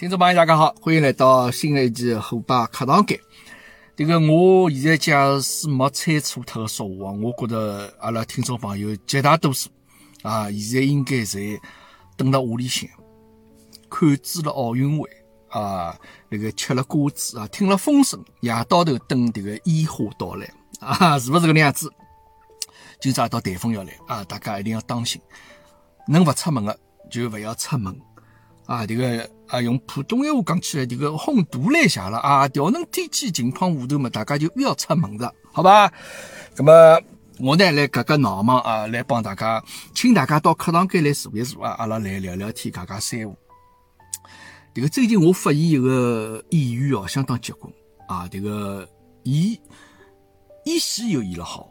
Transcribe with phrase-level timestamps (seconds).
[0.00, 3.20] 听众朋友，大家好，欢迎来到新的一期虎爸课堂间。
[3.94, 9.68] 这个我现在假使没猜错脱的说话，我觉得阿拉听众朋友绝大多数
[10.22, 11.38] 啊，现在应该在
[12.16, 12.88] 蹲到屋里向，
[13.90, 15.06] 看住了奥运会
[15.50, 15.94] 啊，
[16.30, 21.92] 那个吃了瓜子啊，听了风声，夜到头等这个烟花到来啊，是不是这个样子？
[23.02, 25.20] 今朝到台风要来啊，大家一定要当心，
[26.08, 26.80] 能勿出门的
[27.10, 27.94] 就勿要出门。
[28.70, 35.92] 啊，这个啊，用普通闲话讲起来，这个风大来下了啊，调能天气情况下头嘛，大家就不要出门了，好吧？
[36.56, 37.00] 那么
[37.40, 39.60] 我呢来格个闹忙啊，来帮大家，
[39.92, 43.36] 请大家到课堂间来坐一坐啊，阿拉来聊聊天，讲讲三胡。
[44.72, 47.72] 这个最近我发现一个演员哦，相当结棍
[48.06, 48.88] 啊，这个
[49.24, 49.58] 伊
[50.64, 51.68] 演戏又演了好，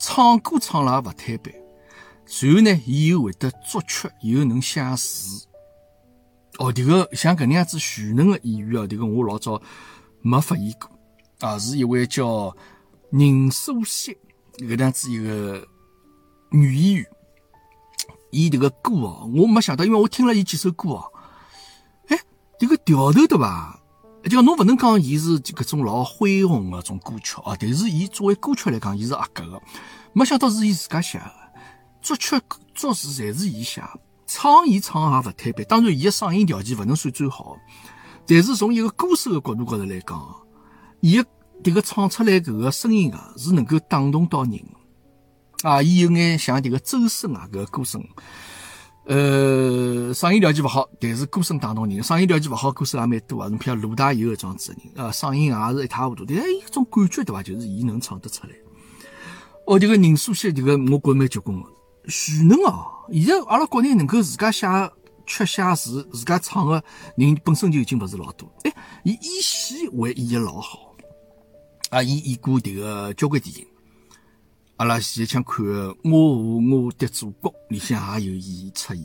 [0.00, 1.52] 唱歌唱了也勿太般，
[2.24, 5.46] 随后呢，伊又会得作曲，又能写词。
[6.58, 9.60] 哦，这个像搿能样子全能的演员啊，这个我老早
[10.22, 10.90] 没发现过
[11.40, 12.56] 啊，是一位叫
[13.10, 14.16] 宁素汐
[14.58, 15.66] 搿能样子一个
[16.50, 17.06] 女演员。
[18.30, 21.04] 伊这个歌哦，我没想到，因为我听了伊几首歌哦，
[22.08, 22.18] 哎，
[22.58, 23.80] 这个调头对伐？
[24.30, 29.60] 就侬勿能讲伊是搿种老恢宏的种歌曲啊，但是伊作为歌曲来讲，伊是合格的。
[30.12, 31.32] 没想到是伊自家写的，
[32.00, 32.40] 作曲
[32.74, 33.82] 作词侪是伊写。
[34.36, 37.56] 唱伊唱也勿摊板，当然伊的嗓音条件勿能算最好，
[38.26, 40.36] 但是从一个歌手的角度高头来讲，
[41.00, 41.24] 伊个
[41.62, 44.60] 迭个唱出来搿个声音啊，是能够打动到人
[45.62, 45.80] 啊。
[45.80, 48.04] 伊有眼像迭个周深啊搿个歌声，
[49.04, 52.02] 呃，嗓音条件勿好，但是歌声打动人。
[52.02, 53.48] 嗓音条件勿好，歌手也蛮多啊。
[53.48, 57.40] 侬譬如卢大佑搿种子人啊，嗓音也是一塌糊涂，但是一种感觉对伐？
[57.40, 58.52] 就是伊能唱得出来。
[59.68, 61.68] 哦，迭个宁书写迭个，我觉蛮结棍个。
[62.08, 63.06] 全能哦！
[63.12, 64.66] 现在阿拉国内能够自家写
[65.26, 66.82] 曲、写词、自家唱的
[67.16, 68.50] 人本身就已经勿是老多。
[68.64, 68.74] 哎，
[69.04, 70.94] 伊演戏还演得老好
[71.90, 72.02] 啊！
[72.02, 73.66] 伊演过迭个交关电影。
[74.76, 75.64] 阿拉现在想看
[76.04, 79.04] 《我和我的祖国》里向也有伊出演。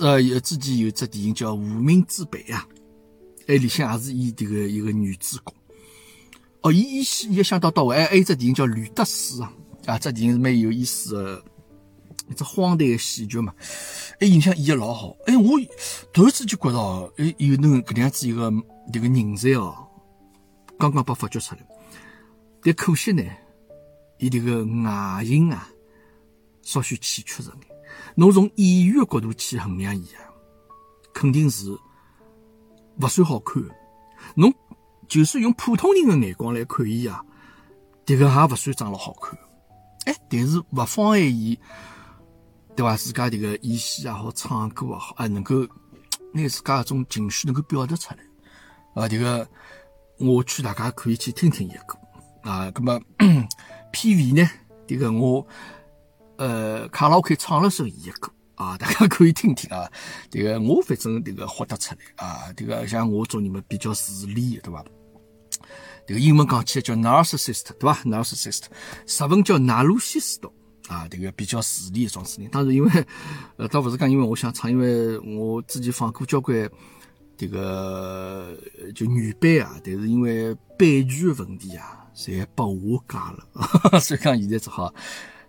[0.00, 2.66] 呃，之前有只电影叫《无名之辈》啊，
[3.46, 5.54] 哎，里向也是演迭个一个女主角。
[6.62, 7.96] 哦，伊演戏也相当到位。
[7.96, 9.52] 哎，还有只电影叫《吕德斯》啊，
[9.86, 11.44] 啊，这电影是蛮有意思的。
[12.30, 13.52] 一只荒诞的喜剧嘛，
[14.20, 15.16] 哎，印象演得老好。
[15.26, 15.58] 哎，我
[16.12, 18.52] 突然之间觉得，哎，有那个样子一个
[18.92, 19.74] 这个人才哦，
[20.78, 21.60] 刚刚被发掘出来。
[22.62, 23.24] 但可惜呢，
[24.18, 25.68] 伊这个外形啊，
[26.62, 27.60] 稍许欠缺着眼。
[28.14, 30.22] 侬从演员的角度去衡量伊啊，
[31.12, 31.76] 肯定是
[33.00, 33.60] 不算好看。
[34.36, 34.54] 侬
[35.08, 37.24] 就算用普通人的眼光来看伊啊，
[38.06, 39.36] 这个还不算长得好看。
[40.04, 41.58] 哎，但是不妨碍伊。
[42.80, 42.96] 对伐？
[42.96, 45.66] 自家这个演戏也好，唱歌也好，啊，能够
[46.32, 48.18] 拿 自家一种情绪能够表达出来。
[48.94, 49.46] 啊，这个
[50.18, 51.98] 我劝大家可以去听听伊歌
[52.42, 52.72] 啊。
[52.74, 52.98] 那么
[53.92, 54.48] 片尾呢，
[54.86, 55.46] 这个我
[56.38, 59.86] 呃卡拉 OK 唱了首伊的歌啊， 大家可以听听啊。
[60.30, 62.50] 这个我反正这个豁得出来啊。
[62.56, 64.82] 这个像我做你们比较自恋，对吧？
[66.06, 68.62] 这个英文讲起来叫 narcissist，对吧？narcissist，
[69.06, 70.50] 日文叫纳鲁西斯多。
[70.90, 72.48] 啊，这个比较势利一桩事情。
[72.50, 72.90] 当然，因为
[73.56, 76.68] 呃，倒不是讲因为我想唱，因为我自己放过交关
[77.36, 78.58] 这个
[78.92, 84.92] 就女版啊，但是因为版权问题啊，侪被我加了， 所以讲现在只好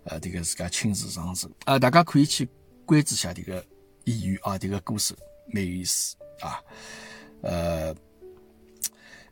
[0.03, 1.79] 呃，这个自家亲自上阵啊。
[1.79, 2.47] 大家可以去
[2.85, 3.66] 关注下这个
[4.06, 5.16] 演员啊，这个歌手
[5.52, 6.62] 蛮有意思啊。
[7.41, 7.96] 呃，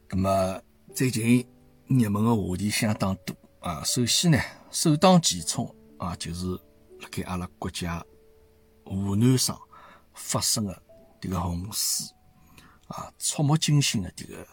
[0.09, 0.59] 那么
[0.95, 1.45] 最近
[1.87, 3.83] 热门的话题相当多啊。
[3.83, 4.39] 首先呢，
[4.71, 5.75] 首当其冲。
[5.99, 6.47] 啊，就是
[6.99, 8.03] 辣盖阿拉国家
[8.85, 9.55] 湖南省
[10.13, 10.81] 发生的
[11.21, 12.07] 这个洪水
[12.87, 14.47] 啊，触目惊心的这个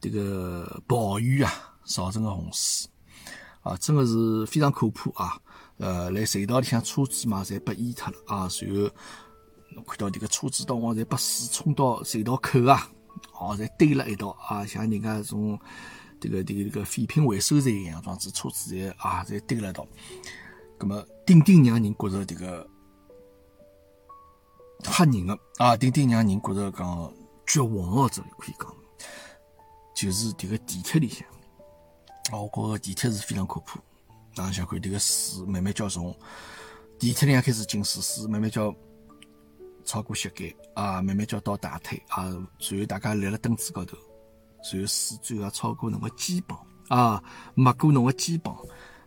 [0.00, 1.52] 这个暴雨啊，
[1.84, 2.90] 造成的洪水
[3.62, 5.40] 啊，真的是非常可怕啊！
[5.78, 8.90] 呃，来隧道里向车子嘛，侪被淹脱了啊，随后
[9.70, 12.90] 侬看到这个车子当中侪被水冲到隧道口啊，
[13.32, 15.58] 哦，侪堆了一道啊，像人家种
[16.20, 19.86] 这个这个这个废品回收站一样，装子车子侪啊，侪堆了一道。
[20.86, 22.68] 那么，顶顶让人觉着这个
[24.82, 27.10] 吓人的啊，顶顶让人觉着讲
[27.46, 28.70] 绝望哦，这里可以讲，
[29.96, 31.26] 就是这个地铁里向，
[32.32, 33.80] 我觉着地铁是非常可怕。
[34.34, 36.14] 大家想看这个水慢慢叫从
[36.98, 38.70] 地铁里向开始进水，水慢慢叫
[39.86, 43.96] 超过膝盖啊，慢慢叫到大腿啊，随后大家立了凳子高头，
[44.62, 46.58] 随后水最后超过侬个肩膀
[46.90, 48.54] 啊，没过侬个肩膀。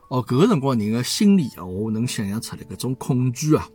[0.10, 3.70] 哦，搿个辰光人的心理啊，我能想象出来，搿种恐惧啊，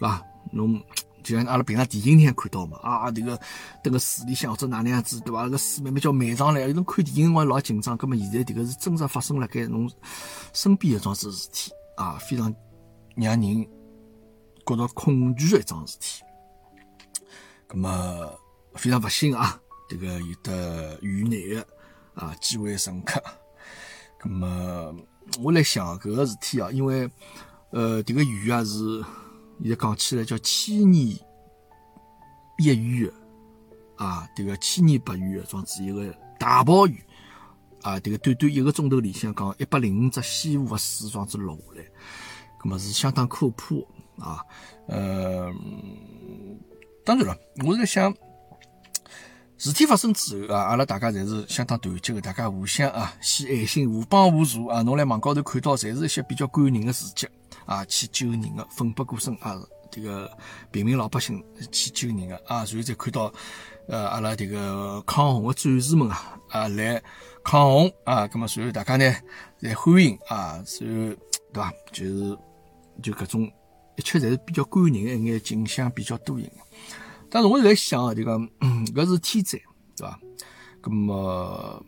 [0.00, 0.80] 啊，侬
[1.24, 3.36] 就像阿拉平常电影里向看到嘛，啊，这个
[3.82, 5.48] 等个水里向或者哪能样子，对伐？
[5.48, 7.96] 个水慢慢叫漫上来，有种看电影辰光老紧张。
[7.96, 9.90] 葛么现在迭个是真实发生辣盖侬
[10.52, 12.54] 身边一桩子事体啊，非常
[13.16, 13.66] 让人
[14.64, 16.22] 觉着恐惧的一桩事体。
[17.66, 18.30] 葛么
[18.74, 21.66] 非常不幸啊，这个有的遇难的
[22.14, 23.20] 啊几位乘客。
[24.18, 24.94] 葛么
[25.42, 27.10] 我来想搿个事体啊，因为
[27.70, 29.04] 呃，这个雨啊是。
[29.58, 31.16] 现在讲起来叫千年
[32.58, 33.10] 一遇
[33.96, 37.02] 啊，这个千年不遇的状子一个大暴雨
[37.80, 41.86] 啊，这个短短一个钟头里向讲一百零五只西湖的水状子落下来，
[42.62, 43.74] 那么是相当可怕
[44.22, 44.44] 啊。
[44.88, 45.50] 呃，
[47.02, 48.14] 当然了，我是在想，
[49.58, 54.82] 事体发生之后啊，阿拉大家侪是相当团结的，大家互相啊献爱心，互帮互助啊。
[54.82, 57.26] 侬来网高头看到，侪是一些比较感人的事迹。
[57.64, 59.60] 啊，去救人的，奋不顾身啊！
[59.90, 60.30] 这个
[60.70, 61.42] 平民老百姓
[61.72, 63.32] 去救人的啊，然后再看到，
[63.88, 67.02] 呃，阿拉这个抗洪的战士们啊，啊来
[67.42, 69.16] 抗洪啊，那么随后大家呢
[69.60, 71.16] 来欢迎啊，随后
[71.52, 71.72] 对吧？
[71.90, 72.38] 就是
[73.02, 73.50] 就各种
[73.96, 76.52] 一切侪是比较感人的一眼景象，比较多一点。
[77.36, 78.32] 但是我在想啊，这个
[78.96, 79.60] 搿是天灾，
[79.94, 80.18] 对吧？
[80.82, 81.84] 那么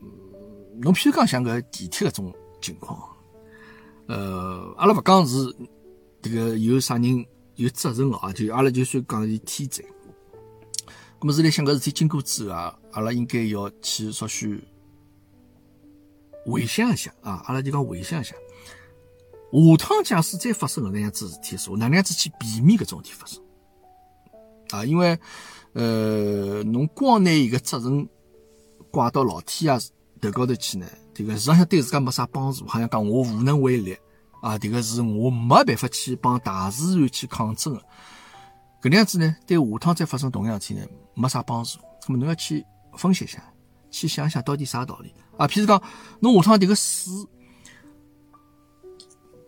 [0.79, 3.01] 侬譬如讲像搿地铁搿种情况。
[4.09, 5.57] 呃，阿拉勿讲是
[6.21, 7.25] 这个有啥人
[7.55, 9.83] 有责任啊，就阿拉就算讲是天灾。
[11.19, 14.63] 那么是来想搿事体经过之后啊，阿拉应该要去稍许
[16.45, 23.43] 回想一下啊，阿拉就讲回想一下，下趟假使再发生搿能样子事体时候，哪能样子去避免搿种事体发生
[24.71, 24.85] 啊？
[24.85, 25.19] 因为
[25.73, 28.09] 呃，侬光拿一个责任
[28.91, 29.81] 怪到老天爷
[30.21, 30.87] 头高头去呢？
[31.15, 33.97] 这个实际上对自家没啥帮助，好像讲我无能为力
[34.41, 34.57] 啊！
[34.57, 37.83] 这个是我没办法去帮大自然去抗争的。
[38.81, 41.79] 搿样子呢，对下趟再发生同样事体呢，没啥帮助。
[42.07, 42.65] 那么侬要去
[42.97, 43.43] 分析一下，
[43.91, 45.47] 去想想到底啥道理啊？
[45.47, 45.83] 譬如讲，
[46.21, 47.13] 侬下趟这个水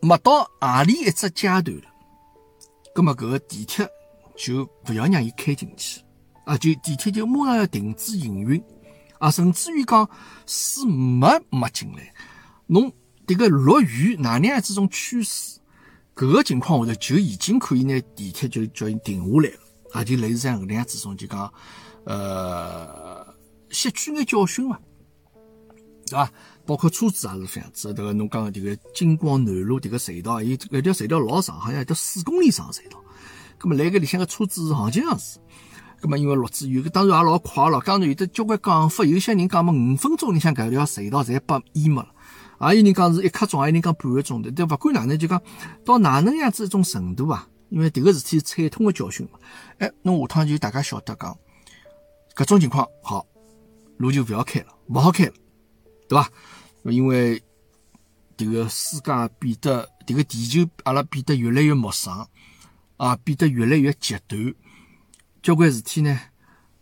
[0.03, 1.85] 没到何里一只阶段了，
[2.95, 3.89] 葛么搿个地铁
[4.41, 6.01] 就勿要让伊开进去
[6.47, 6.57] 啊！
[6.57, 8.63] 就地铁就马上要停止营运。
[9.19, 10.09] 啊，甚至于讲
[10.47, 12.11] 水没没进来，
[12.67, 12.91] 侬
[13.27, 15.61] 这个落雨哪能样子种趋势，
[16.15, 19.59] 搿个情况下头就已经可以拿地铁就叫伊停下来了，
[19.93, 21.53] 啊，就类似这样搿能样子种就讲，
[22.05, 23.27] 呃，
[23.69, 24.79] 吸取眼教训嘛，
[26.07, 26.33] 对吧？
[26.65, 33.00] 包括车子也是这样子，迭个侬讲迭个金光南路迭个隧道，伊搿条隧道老长，好像得四公里长隧道，
[33.61, 35.39] 葛么来个里向个车子是行情样子。
[36.01, 37.79] 咁么因为落子雨，当然也老快了。
[37.81, 42.09] 刚才有的交关讲法，有些人讲么五分钟里向搿条隧道侪被淹没了，
[42.73, 44.51] 也有人讲是一刻钟，也有人讲半个钟头。
[44.57, 45.43] 但勿管哪能，就讲
[45.85, 47.47] 到哪能样子一种程度啊？
[47.69, 49.39] 因为迭个事体是惨痛的教训嘛。
[49.77, 51.37] 哎，侬下趟就大家晓得讲，
[52.35, 53.27] 搿种情况好，
[53.99, 55.33] 路就勿要开了，勿好开了，
[56.09, 56.31] 对伐？
[56.85, 57.39] 因为
[58.39, 62.27] 迭个世界变得，迭个地球阿拉变得越来越陌生
[63.01, 64.55] 啊，变得越来越极端。
[65.43, 66.21] 交关事体呢，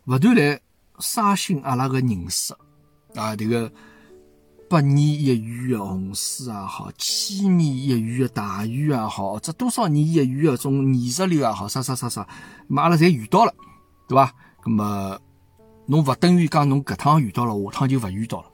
[0.06, 0.60] 勿断来
[0.98, 2.52] 刷新阿拉个认识
[3.14, 3.36] 啊！
[3.36, 3.70] 这个
[4.68, 12.26] 百年一遇的洪水也好，千年一遇的大雨也好，或者多少年一遇的种泥石流也好，啥啥啥啥，
[12.66, 13.54] 么阿拉侪遇到了，
[14.08, 14.34] 对伐？
[14.66, 15.16] 那么
[15.86, 18.46] 侬勿等于讲侬搿趟遇到了，下趟就勿遇到了。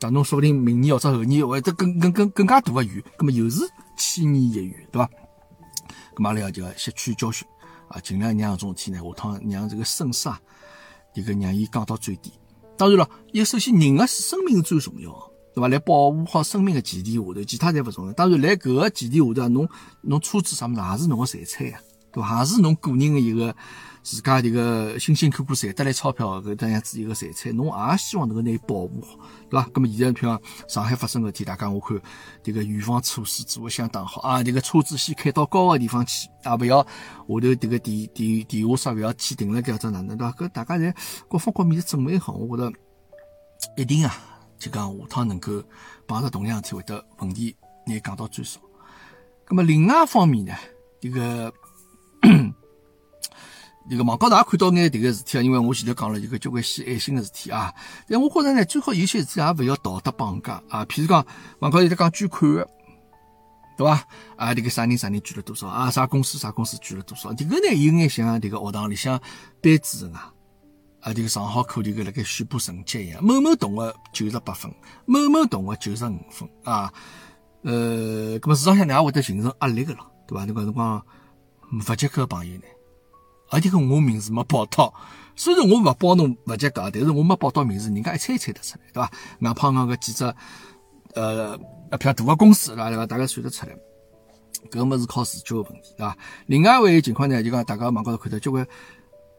[0.00, 3.60] 但侬说不定明年或者后年会得更更更更加大的雨，那么又是
[3.96, 5.08] 千年一遇，对伐？
[6.16, 7.46] 那么阿拉要就要吸取教训。
[7.88, 10.40] 啊，尽量让搿种事体呢，下趟让这个损失啊，
[11.14, 12.32] 迭个让伊降到最低。
[12.76, 15.10] 当然了，也首先人的生命最重要，
[15.54, 15.68] 对伐？
[15.68, 18.12] 来保护好生命的前提下头，其他侪勿重要。
[18.14, 19.68] 当然，来搿个前提下头，侬
[20.00, 21.78] 侬车子啥物事也是侬个财产呀，
[22.10, 22.38] 对伐？
[22.38, 23.54] 也是侬个人的一个。
[24.02, 29.16] 自家迭个辛辛苦苦赚得来钞票，搿样子一个财产，侬也希望能够拿伊保护好，
[29.48, 29.68] 对伐？
[29.68, 31.96] 咁么现在譬如讲上海发生个事体，大家我看
[32.42, 34.40] 迭个预防措施做得相当好啊！
[34.40, 36.88] 迭个车子先开到高个地方去，啊，勿要下
[37.26, 40.32] 头迭个地地地下室勿要去停了搿只哪能对伐？
[40.32, 40.94] 搿大家侪
[41.28, 42.72] 各方各面侪准备好，我觉着
[43.76, 44.12] 一定啊，
[44.58, 45.62] 就讲下趟能够
[46.08, 47.54] 碰着同样事体，会得问题
[47.86, 48.60] 拿伊讲到最少。
[49.46, 50.52] 咁么另外一方面呢，
[51.00, 51.54] 这个。
[53.92, 57.70] 这个网高头也看到眼迭个事体啊，因为我前头讲了一个交关献爱心的事体啊，
[58.08, 60.82] 但我觉着呢，最好有些事体也勿要道德绑架啊。
[60.86, 61.22] 譬如讲，
[61.58, 62.66] 网高头在讲捐款，
[63.76, 64.02] 对伐？
[64.36, 65.90] 啊，这个啥人啥人捐了多少啊？
[65.90, 67.34] 啥公司啥公司捐了多少？
[67.34, 69.20] 这个呢，有眼像这个学堂里向
[69.60, 70.32] 班主任啊，
[71.02, 76.90] 啊，这个上好课这个辣盖宣布成绩一样，某某同学九十八分，某某同学九十五分啊。
[77.60, 80.46] 呃，咁么市场上你也会得形成压力个咯，对伐？
[80.46, 81.02] 你讲侬讲
[81.72, 82.64] 勿及格朋友呢？
[83.52, 84.92] 而且我名字没报到。
[85.36, 89.10] 虽然我勿帮侬勿及格，但是我没报到名字，人家一猜猜得出来，对伐？
[89.40, 90.24] 硬胖硬个几只，
[91.14, 91.56] 呃，
[91.92, 93.06] 一票大个公司，对伐？
[93.06, 93.72] 大概算得出来。
[94.70, 96.16] 搿物事靠自觉个问题，对伐？
[96.46, 98.66] 另外一位情况呢，就讲大家网高头看到交关，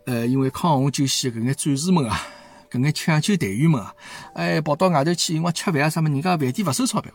[0.06, 2.20] 呃，因为抗洪救险搿眼战士们啊，
[2.72, 3.94] 搿眼抢救队员们啊，
[4.34, 7.12] 哎，跑到外头去，因为吃饭啊啥么，人家饭店勿收钞票。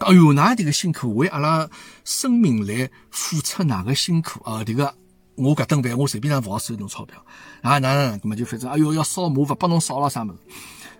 [0.00, 1.68] 哎哟，㑚迭个辛苦，为阿拉
[2.04, 4.64] 生命来付出哪个辛苦啊？
[4.64, 4.94] 迭个
[5.36, 7.24] 我搿顿饭我随便上勿好收侬钞票
[7.62, 7.78] 啊？
[7.78, 8.20] 哪能？
[8.20, 10.38] 搿么就反正哎哟要扫墓，勿拨侬扫了啥物事？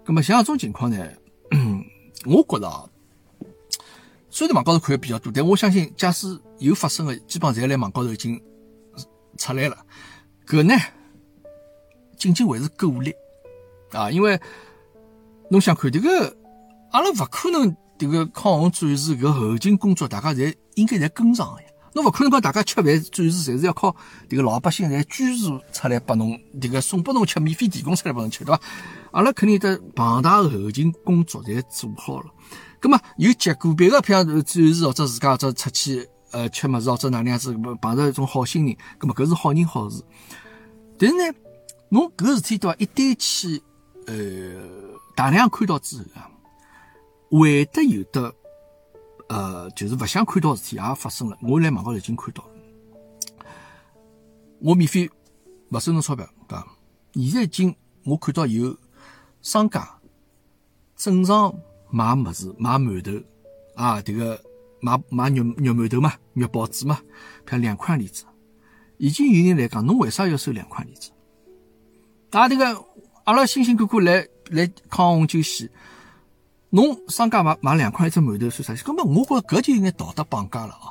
[0.04, 1.06] 搿么像搿种情况呢，
[1.52, 1.84] 嗯
[2.26, 2.84] 我觉着啊。
[4.30, 8.42] 虽然网高头看的比较多，但我相信，假使有发生的，基本上侪辣网高头已经
[9.38, 9.76] 出来了。
[10.44, 10.74] 搿呢，
[12.18, 13.14] 仅仅还是鼓励
[13.92, 14.40] 啊，因为
[15.50, 16.36] 侬想看迭个，
[16.90, 21.68] 阿拉勿可能迭个抗洪战士搿后勤工作，大家侪应该侪跟上呀。
[21.94, 23.94] 侬勿可能讲大家吃饭暂时侪是要靠
[24.28, 28.60] 迭个老百姓来捐助出来拨侬，迭个送拨侬吃，免费提供出来拨侬吃，对伐？
[29.12, 32.26] 阿拉肯定得庞大后勤工作侪做好了。
[32.80, 40.02] 咁么有极个别个，譬如战士或者自家或者出去呃吃物事或者哪能样子，碰着一种好心人，咁么搿是好人好事。
[40.98, 41.38] 但是呢，
[41.90, 42.76] 侬搿事体对伐？
[42.80, 43.62] 一旦去
[44.06, 44.14] 呃
[45.14, 46.28] 大量看到之后啊，
[47.30, 48.34] 会得有的
[49.28, 51.38] 呃就是勿想看到事体也发生了。
[51.42, 52.50] 我来网高头已经看到了，
[54.60, 55.10] 我免费
[55.70, 56.66] 勿收侬钞票，对伐？
[57.14, 58.76] 现在已经我看到有
[59.42, 59.98] 商家
[60.96, 61.54] 正常。
[61.90, 63.24] 买物事，买馒头
[63.76, 64.42] 啊，这个
[64.80, 66.98] 买买肉肉馒头嘛，肉包子嘛，
[67.46, 68.24] 票两块钿子，
[68.98, 71.10] 已经有人来讲，侬为啥要收两块钿子？
[72.32, 72.84] 啊，这个
[73.22, 75.70] 阿拉辛辛苦苦来来抗洪救险，
[76.74, 78.82] 侬商家买买两块一只馒头算啥？
[78.82, 80.90] 根本我觉着搿就有眼道德绑架了啊！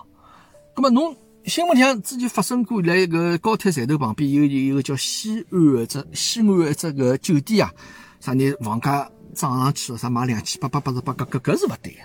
[0.78, 1.14] 那么侬
[1.46, 7.74] 新闻上之前发生过，来个高铁站头旁边有有个叫西安一只西安一只个酒店啊，
[8.22, 9.12] 啥人房价？
[9.36, 12.00] 涨上去了，啥买两千八百八十八，搿搿搿是勿对个，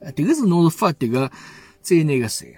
[0.00, 1.30] 呃，迭个是侬是发迭个
[1.82, 2.56] 灾难个税，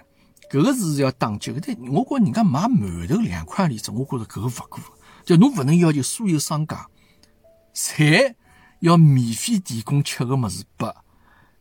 [0.49, 1.59] 搿个是要打击个。
[1.59, 4.79] 但我觉着人家买馒头两块钿子，我觉着搿个勿过，
[5.25, 6.87] 就侬勿能要求所有商家，
[7.75, 8.33] 侪
[8.83, 10.93] 要免费提供吃个物事拨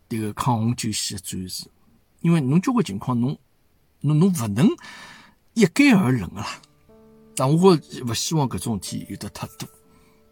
[0.09, 1.69] 迭个抗洪救险个战士，
[2.21, 3.38] 因为侬交关情况，侬
[4.00, 4.69] 侬侬勿能
[5.55, 6.61] 一概而论个啦。
[7.37, 9.69] 但我觉勿希望搿种事体有得太多，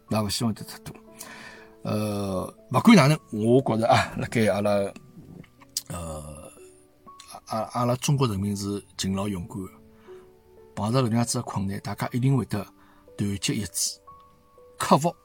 [0.09, 0.93] 那勿希望得太多。
[1.83, 4.71] 呃，勿管哪能，我觉着啊，辣盖阿拉，
[5.87, 6.51] 呃，
[7.45, 9.57] 阿阿拉中国人民是勤劳勇敢，
[10.75, 12.61] 碰着搿能样子的困难，大家一定会得
[13.15, 13.97] 团结一致，
[14.77, 15.15] 克服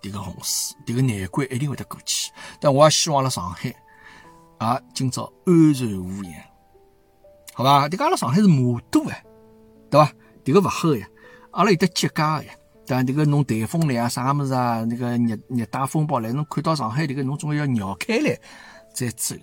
[0.00, 2.30] 迭个洪水，迭个难关一定会得过去。
[2.60, 3.74] 但我也希望辣上海，
[4.58, 6.32] 啊，今朝安然无恙，
[7.54, 7.88] 好伐？
[7.88, 9.24] 迭个阿拉上海是魔都哎，
[9.90, 10.12] 对伐？
[10.44, 11.06] 迭个勿好呀，
[11.50, 12.52] 阿拉有得节假呀。
[12.90, 14.82] 但这个弄台风来啊，啥么子啊？
[14.84, 18.34] 那个热热带风暴来，侬看到上海这个，侬总归要绕开来
[18.94, 19.34] 再走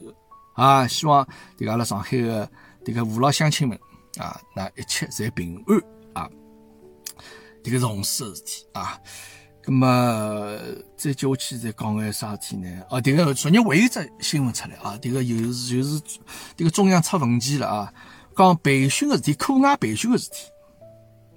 [0.55, 0.88] 啊！
[0.88, 2.50] 希望这个阿拉上海的
[2.83, 3.79] 这个父老乡亲们
[4.17, 6.29] 啊，那一切侪平安啊！
[7.63, 9.00] 这个是红事的事体啊。
[9.67, 10.57] 那么
[10.95, 12.81] 再接下去再讲个啥事体呢？
[12.89, 16.01] 哦，这个昨日还有只新闻出来啊，这个又是就是
[16.55, 17.93] 这个中央出文件了啊，
[18.36, 20.38] 讲培训的事体，课外培训的事体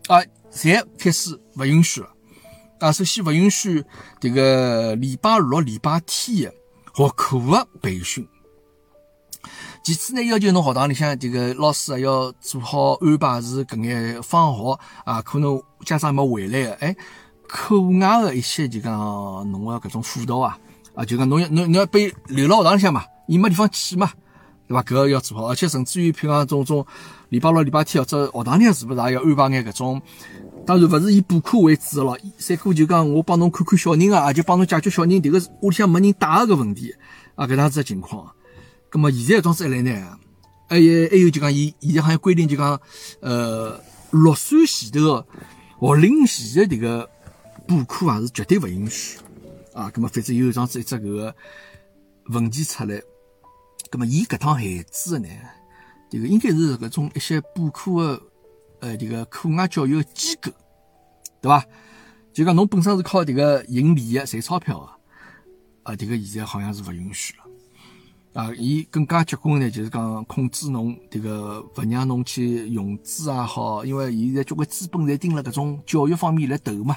[0.08, 0.22] 啊。
[0.50, 2.08] 才开始不允许了
[2.80, 2.90] 啊！
[2.90, 3.84] 首先不允许
[4.18, 6.54] 这个礼拜六、礼拜天的
[6.94, 8.26] 学课外培训。
[9.84, 16.96] 其次呢，要求侬学堂里向这个老师啊要做好安排，是搿眼放学啊，可能家长没回来的，哎，
[17.48, 18.94] 课外的一些就讲
[19.50, 20.56] 侬个搿种辅导啊，
[20.94, 24.12] 啊，就讲侬要侬侬要被留辣学堂里向嘛，伊没地方去嘛，
[24.68, 24.82] 对伐？
[24.82, 26.86] 搿要做好，而且甚至于平常种种。
[27.30, 30.00] 礼拜六、礼拜天或者学堂里向是不是也要安排眼搿种？
[30.64, 32.18] 当然勿是以补课为主个咯。
[32.38, 36.94] 三哥就讲我帮侬看看小人啊，就帮侬解决小人迭个屋里向没人带个问题
[37.34, 38.26] 啊，搿样子个情况。
[38.88, 40.18] 葛么现在种子一来呢，
[40.68, 42.80] 还有还有就讲，伊现在好像规定就讲，
[43.20, 43.78] 呃，
[44.10, 45.22] 六岁前头
[45.80, 47.10] 学龄前的迭个
[47.68, 49.18] 补课啊是绝对勿允许
[49.74, 49.90] 啊。
[49.90, 51.36] 葛么反正有一张子一只搿个
[52.28, 53.00] 文件出来，
[53.90, 55.28] 葛么伊搿趟孩子呢？
[56.10, 58.22] 这个应该是搿种一些补课的，
[58.80, 60.50] 呃，这个课外教育机构，
[61.42, 61.62] 对伐？
[62.32, 67.44] 就讲侬本身是靠这个盈利的赚钞票的，啊，这个现在好像是勿允许了。
[68.32, 76.96] 啊，伊更加结棍呢，就是讲控制侬这个，勿让侬去融资也好，因为现在交关资本侪盯辣搿种教育方面来投嘛。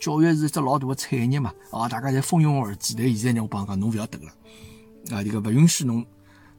[0.00, 2.94] 教育是一只老大的产业嘛，啊，大家侪蜂拥而至。
[2.96, 4.30] 但现在呢，我帮侬讲，侬勿要等了，
[5.10, 6.04] 啊，这个勿允许侬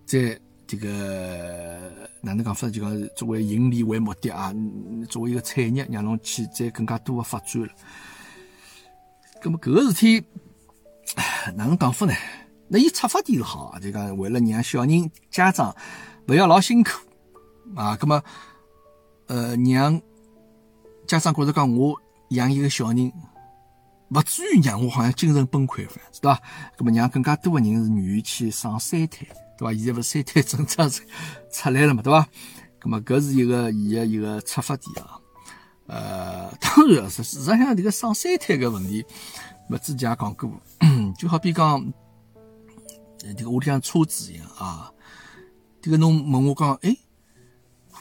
[0.05, 0.39] 再。
[0.71, 1.91] 这个
[2.21, 2.69] 哪能讲法？
[2.69, 4.53] 就讲作为盈利为目的啊，
[5.09, 7.69] 作为一个产业，让侬去再更加多的发展了。
[9.43, 10.23] 那么搿个事体
[11.55, 12.13] 哪能讲法呢？
[12.67, 15.75] 那伊出发点是好，就讲为了让小人家长
[16.27, 16.91] 勿要老辛苦
[17.75, 18.23] 啊，那么
[19.25, 19.99] 呃让
[21.07, 23.11] 家长觉着讲我养一个小人。
[24.09, 25.87] 勿至于让我好像精神崩溃，
[26.21, 26.41] 对伐？
[26.77, 29.25] 那么让更加多的人是愿意去上三胎，
[29.57, 29.73] 对伐？
[29.73, 30.89] 现在勿三胎政策
[31.51, 32.27] 出来了嘛，对伐？
[32.83, 35.19] 那么搿是一个伊的一个出发点啊。
[35.87, 39.05] 呃，当然，事实上这个上三胎个问题，
[39.67, 40.51] 么之前也讲过，
[41.17, 41.93] 就好比讲，
[43.17, 44.91] 这个屋里向车子一样啊。
[45.81, 46.95] 这个侬问我讲，哎，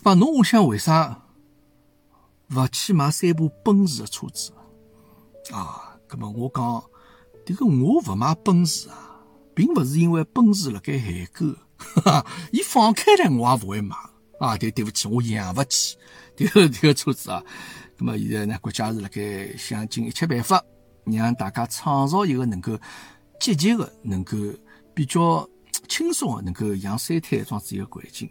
[0.02, 1.22] 爸，侬屋里向为啥
[2.50, 4.52] 勿去买三部奔驰的车子
[5.52, 5.87] 啊？
[6.08, 6.84] 咁么我讲，
[7.44, 9.20] 这个我勿买奔驰啊，
[9.54, 11.46] 并勿是因为奔驰辣盖限购，
[12.52, 13.96] 伊放开来我也勿会买
[14.40, 14.56] 啊。
[14.56, 15.96] 对，对不起，我养勿起
[16.36, 17.42] 这个这个车子啊。
[17.98, 20.62] 咁么现在呢，国家是辣盖想尽一切办法，
[21.04, 22.78] 让大家创造一个能够
[23.40, 24.36] 积极的、能够
[24.94, 25.48] 比较
[25.88, 28.30] 轻松的、能够养三胎这样子一个环境。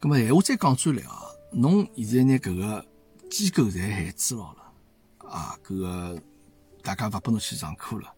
[0.00, 1.22] 咁么闲话再讲转来啊，
[1.52, 2.84] 侬现在呢搿个
[3.30, 4.65] 机构侪限制牢了。
[5.36, 6.18] 啊，搿个
[6.82, 8.10] 大家勿拨侬去上课了，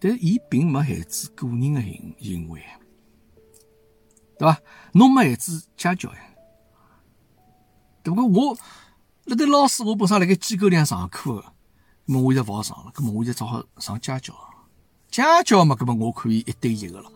[0.00, 2.60] 但伊并没限制个人的行行为，
[4.36, 4.60] 对伐？
[4.92, 6.18] 侬没限制家教呀？
[8.02, 8.58] 对不过我
[9.26, 11.44] 那对老师，我本身辣盖机构里向上课，
[12.06, 14.34] 那么我现在勿好上了，那么我现在只好上家教。
[15.08, 17.12] 家教嘛，搿么我可以一对一个了，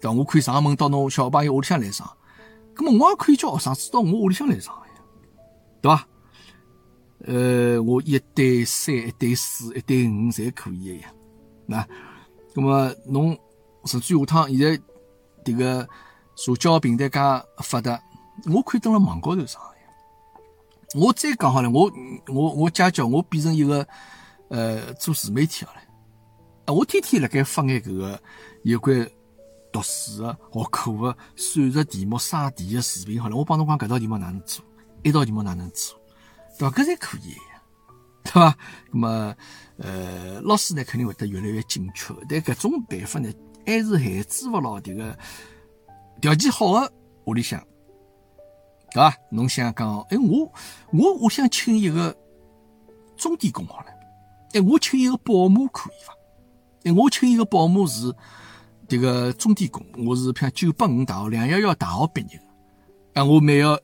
[0.00, 0.12] 对伐？
[0.12, 2.16] 我可以上门到侬小朋友屋里向来上，
[2.76, 5.02] 搿么我也可以叫学生子到我屋里向来上呀，
[5.80, 6.06] 对伐？
[7.24, 11.12] 呃，我一对三、一对四、一对五，侪可以的呀。
[11.66, 11.86] 那，
[12.54, 13.38] 那么侬
[13.84, 14.82] 甚至下趟现在
[15.44, 15.88] 这个
[16.34, 17.18] 社交平台介
[17.62, 18.02] 发达，
[18.52, 19.68] 我可以登了网高头上呀。
[20.94, 21.90] 我再讲好了，我
[22.26, 23.86] 我我家教我变成一个
[24.48, 25.80] 呃做自媒体好了。
[26.66, 28.20] 啊，我天天辣盖发眼搿个
[28.64, 29.08] 有关
[29.72, 33.36] 读书的、学课的、算术题目、刷题的视频好了。
[33.36, 34.64] 我帮侬讲搿道题目哪能做，
[35.02, 36.01] 一道题目哪能做。
[36.58, 36.76] 对伐？
[36.76, 37.34] 搿才可以，
[38.24, 38.56] 对伐？
[38.90, 39.36] 那么，
[39.78, 43.32] 呃，老师呢肯定会得越来越精确，但搿种办法呢，
[43.66, 45.18] 还是限制勿牢迭个
[46.20, 46.92] 条件好的
[47.24, 47.58] 屋里向，
[48.92, 49.16] 对伐？
[49.30, 50.52] 侬想讲，哎，我
[50.92, 52.16] 我我想请一个
[53.16, 53.86] 钟点工好了，
[54.52, 56.14] 哎，我请一个保姆可以伐？
[56.84, 58.14] 哎，我请一个保姆是
[58.88, 62.44] 迭个钟点工，我是像九八五大学、两幺幺大学毕业的，
[63.14, 63.78] 哎，我每要。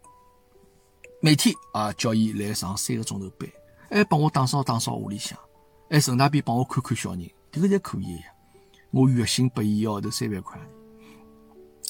[1.20, 3.50] 每天啊，叫伊来上三个钟头班，
[3.90, 5.36] 还帮我打扫打扫屋里向，
[5.90, 8.32] 还顺带便帮我看看小人，这个侪可以呀。
[8.92, 10.56] 我月薪拨伊一号头三万块，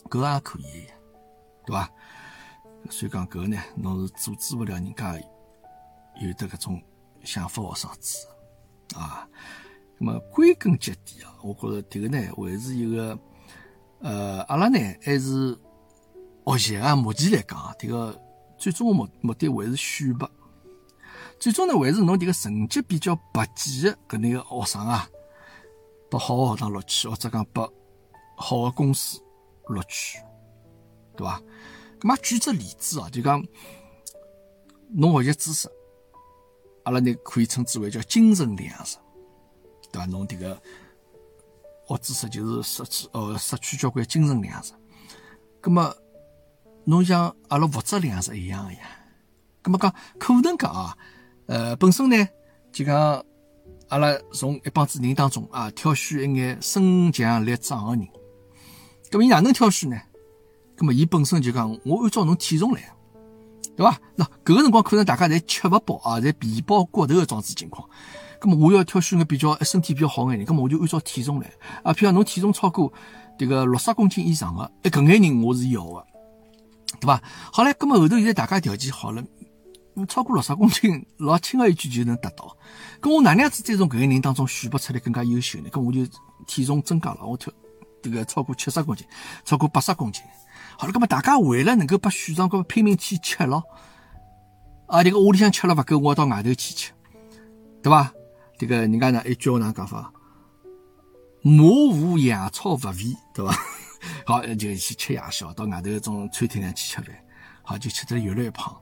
[0.09, 0.95] 搿也可以呀，
[1.67, 1.91] 对伐？
[2.88, 5.14] 所以讲搿个呢，侬是阻止勿了人家
[6.23, 6.83] 有得搿种
[7.23, 8.27] 想法学生子
[8.97, 9.29] 啊。
[9.99, 13.19] 那么归根结底啊，我觉着迭个呢，还是一个
[14.01, 15.55] 呃，阿拉呢还是
[16.47, 16.97] 学习啊。
[16.97, 18.19] 目前来讲，迭个。
[18.59, 20.29] 最终的目目的还是选拔，
[21.38, 25.09] 最终呢还是侬这个成绩比较拔尖的搿那个学生啊，
[26.11, 27.73] 拨好的学堂录取，或者讲拨
[28.37, 29.21] 好的公司
[29.68, 30.18] 录取，
[31.16, 31.40] 对伐？
[32.01, 33.40] 咁么举只例子啊，就讲
[34.88, 35.71] 侬学习知识，
[36.83, 38.97] 阿拉呢可以称之为叫精神粮食，
[39.92, 40.07] 对伐？
[40.07, 40.61] 侬这个
[41.87, 44.73] 学知识就是失去呃失去交关精神粮食，
[45.62, 45.94] 咁么。
[46.88, 48.79] 侬像阿拉物质粮食一样的呀，
[49.62, 50.96] 咁么讲可能讲啊，
[51.44, 52.29] 呃，本身呢
[52.72, 53.22] 就讲
[53.90, 58.09] 阿拉从一帮子人当中啊挑选一眼身强力壮的人，
[59.11, 60.01] 咁么伊哪能挑选呢？
[60.79, 62.81] 咁么伊本身就讲我按照侬体重来，
[63.77, 64.01] 对伐？
[64.16, 67.87] 那搿个辰光可能大家侪吃勿饱啊，侪皮包骨头的状子情况，
[68.40, 72.90] 咁么我要挑选个比较身体比较好的人，咁么我就按照体重来啊，譬如侬体重超过
[73.38, 76.07] 这个六十公斤以上的，哎，搿眼人我是要的。
[77.01, 77.23] 对吧？
[77.53, 79.23] 好嘞，那么后头现在大家条件好了，
[80.09, 82.57] 超过六十公斤，老轻而易举就能达到。
[83.01, 85.71] 咁我哪能样子再从搿个人当中选拔出来更加优秀呢？
[85.71, 86.01] 咁我就
[86.47, 87.53] 体重增加了，我跳
[88.03, 89.07] 这个超过七十公斤，
[89.45, 90.23] 超过八十公斤。
[90.77, 93.65] 好了，那么大家为了能够把选上，搿拼命去吃咯。
[94.87, 96.93] 啊，这个屋里向吃了勿够，我要到外头去吃，
[97.83, 98.13] 对吧？
[98.59, 100.13] 这个人家呢一句话哪讲法？
[101.43, 103.55] 马无夜草不肥，对吧？
[104.27, 107.07] 好，就去吃夜宵，到外头种餐厅里去吃饭，
[107.62, 108.77] 好就吃得越来越胖。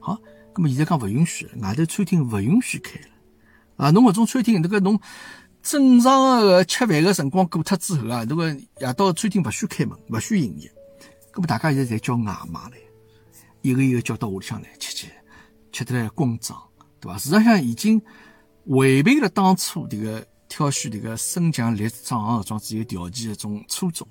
[0.00, 0.18] 好，
[0.54, 3.06] 那么现在讲不允许，外头餐厅不允许开了
[3.76, 3.90] 啊！
[3.90, 5.00] 侬搿种餐厅，那个侬
[5.62, 10.72] 正常个吃饭个辰光过脱之后啊，那个夜到餐厅勿许开门，勿许营业。
[11.32, 12.78] 咁么大家现在侪叫外卖来，
[13.62, 15.06] 一个一个叫到屋里向来吃吃，
[15.70, 16.56] 吃得来光张，
[16.98, 17.18] 对伐？
[17.18, 18.00] 事实上已经
[18.64, 24.06] 违背了当初这个挑选这个身强力壮搿种子有条件的种初衷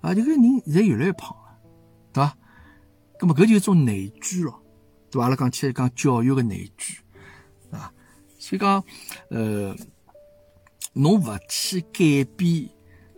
[0.00, 1.58] 啊，这个人现在越来越胖了，
[2.12, 2.36] 对伐？
[3.18, 4.62] 咁么搿就是一种内卷咯，
[5.10, 5.24] 对伐？
[5.24, 6.96] 阿拉讲起来讲教育个内卷
[7.70, 7.92] 啊，
[8.38, 8.82] 所以讲
[9.30, 9.74] 呃，
[10.92, 12.68] 侬勿去改变，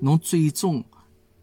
[0.01, 0.85] 侬最终。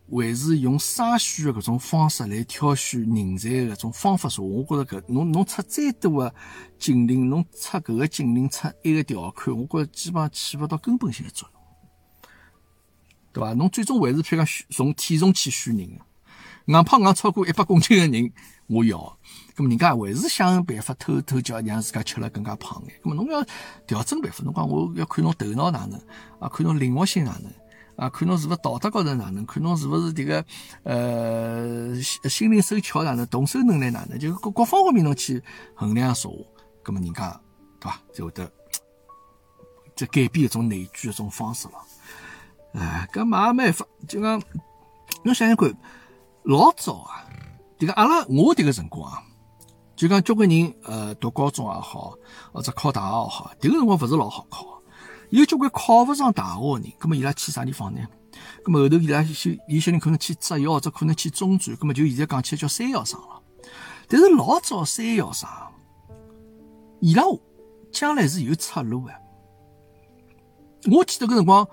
[0.10, 6.34] 还是用筛选的搿种方式来挑选人才的搿种方法，说我觉着搿侬侬出再多的
[6.80, 11.57] 禁令，侬出搿个禁令出一个条款，我觉着基本上起勿到根本性的作用，
[13.38, 13.54] 对伐？
[13.54, 15.88] 侬最终还是譬如讲从体重去选人，
[16.66, 18.34] 硬胖硬超过一百公斤的人，
[18.66, 19.18] 我要，
[19.56, 23.46] 那么人家还是想办法偷偷叫让自家吃了更加胖眼，那么侬要
[23.86, 26.00] 调整办法，侬讲我要看侬头脑哪能
[26.40, 27.52] 啊，看侬灵活性哪能。
[27.98, 29.44] 啊，看侬是勿是道德高头哪能？
[29.48, 30.46] 看侬是勿是这个
[30.84, 33.26] 呃心灵手巧哪能？
[33.26, 34.20] 动手能力哪能？
[34.20, 35.42] 就各各方面侬去
[35.74, 36.38] 衡量说话，
[36.84, 37.42] 葛么人家
[37.80, 38.00] 对伐？
[38.14, 38.52] 就会得
[39.96, 41.74] 在改变一种内卷一种方式了。
[42.78, 44.40] 哎，搿嘛也蛮法，就讲
[45.24, 45.74] 侬想想看，
[46.44, 47.26] 老早啊，
[47.80, 49.24] 这个阿拉我迭个辰光啊，
[49.96, 52.14] 就讲交关人呃读高中也好，
[52.54, 54.66] 或者考大学也好，迭个辰光勿是老好考。
[55.32, 58.00] 有交关考勿上大学的人，葛么伊拉去啥地方呢？
[58.64, 63.42] 葛么后头伊拉些有些人可能去职校，或者可能去中专，葛么就现在讲起来叫三校生了。
[64.08, 65.50] 但是老早三校生，
[67.02, 67.24] 伊拉
[67.92, 69.14] 将来是有出路的。
[70.92, 71.68] 我记得搿辰光，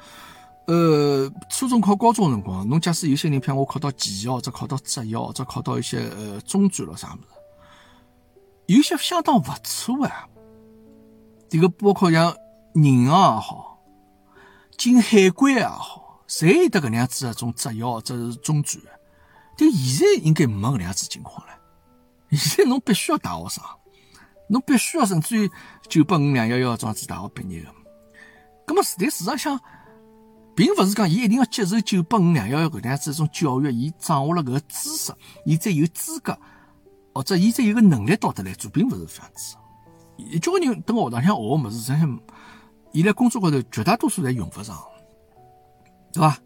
[0.67, 7.27] 呃，初中考高中辰光，侬假使有些人，譬如我考到技校，或者考到职校，或者考到一些呃中专了啥物事，
[8.67, 10.29] 有些相当勿错啊。
[11.49, 12.35] 这个包括像。
[12.77, 13.79] 银行也好，
[14.77, 18.83] 进海关也好，侪有得搿能样子一种职校或者是中专。
[19.57, 21.53] 但现在应该没搿能样子情况了。
[22.33, 23.63] 现在侬必须要大学生，
[24.49, 25.49] 侬必须要甚至于
[25.89, 27.73] 九八五两幺幺这样子大学毕业的。
[28.67, 29.61] 葛么，但市场上
[30.55, 35.13] 并勿是讲伊一定要接受九八五两幺幺搿能样子一种教育，伊掌握了搿个知识，
[35.45, 36.37] 伊才有资格，
[37.13, 39.57] 或者伊才有个能力到得来做，并勿是这样子。
[40.41, 42.19] 交关人等学堂里向学个物事，实际
[42.93, 44.79] 伊辣工作高头绝大多数侪用勿上，
[46.13, 46.39] 对伐？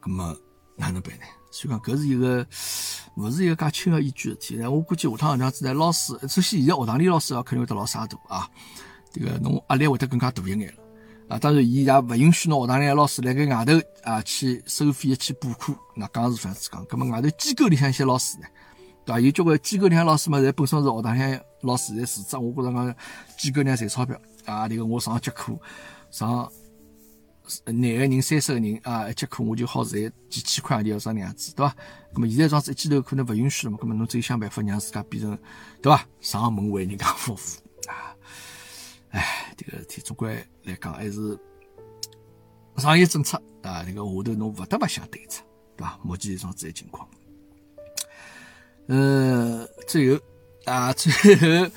[0.00, 0.34] 咁么
[0.76, 1.24] 哪能办呢？
[1.50, 2.46] 所以讲搿是一个
[3.16, 4.58] 勿是一个介轻而易举事体。
[4.62, 8.48] 我估计下趟搿样子呢，老师首先现在学堂里老师啊肯定会得老沙大啊，
[9.12, 10.85] 这个侬压力会得更加大一眼了
[11.28, 11.38] 啊。
[11.38, 16.86] 当然，伊也勿允许侬学堂里老师辣盖外头啊去收费去补课，那讲是这样子讲。
[16.86, 18.46] 咁么外头机构里向一些老师呢，
[19.04, 19.20] 对伐？
[19.20, 22.38] 有交关机构里向老师嘛，侪本身是学堂里向老师，侪负责。
[22.38, 22.96] 我觉着讲
[23.36, 24.20] 机构里向赚钞票。
[24.44, 25.58] 啊，这个我上节课，
[26.12, 26.48] 上
[27.66, 31.74] 廿个人、三十个人啊，一节课我就好赚几千块洋钿，要啥样子，对伐？
[32.12, 35.36] 那么现在这样子一记头可能勿允许了嘛，那么侬只有想办法让自家变成，
[35.82, 36.06] 对伐？
[36.20, 37.36] 上门为人家服务
[39.16, 41.38] 哎，这个事体总归来讲还是
[42.76, 44.22] 商业政策啊，这个下头侬勿
[44.66, 45.42] 得勿想对策，
[45.76, 45.98] 对伐？
[46.04, 47.08] 目前这样子情况，
[48.88, 50.20] 呃，最后
[50.66, 51.70] 啊，最后。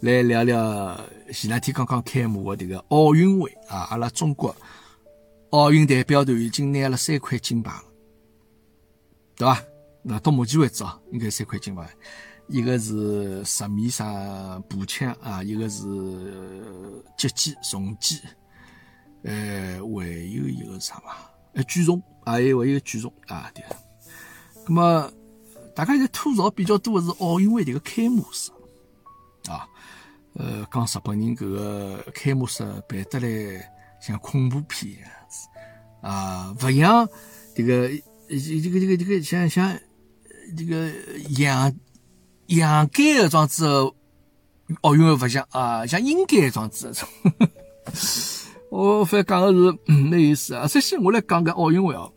[0.00, 1.00] 来聊聊
[1.32, 4.54] 前两天刚刚开幕的这个奥运会啊，阿拉中国
[5.48, 7.84] 奥运代表团已经拿了三块金牌了，
[9.34, 9.64] 对吧？
[10.02, 11.88] 那到目前为止啊，应该三块金牌，
[12.48, 15.82] 一个是十米啥步枪啊，一个是
[17.16, 18.20] 击剑、重击，
[19.22, 21.12] 呃，还有一个啥嘛？
[21.54, 23.64] 呃，举重，还有还有举重啊，对。
[24.66, 25.10] 那么
[25.74, 28.50] 大家现在吐槽比较多的是奥运会这个开幕式
[29.48, 29.66] 啊。
[30.34, 35.48] 呃，讲日本人搿个开幕式办得来像恐怖片一样子
[36.02, 37.08] 啊，勿像
[37.54, 37.88] 这个
[38.28, 39.78] 这个这个这个像像
[40.56, 40.90] 这个
[41.38, 41.72] 洋
[42.46, 43.66] 洋改的装子
[44.82, 47.08] 奥运会勿像啊，像应该装子种。
[48.70, 50.66] 我反正讲的是蛮有意思啊。
[50.66, 52.10] 首先我来讲个奥运会哦。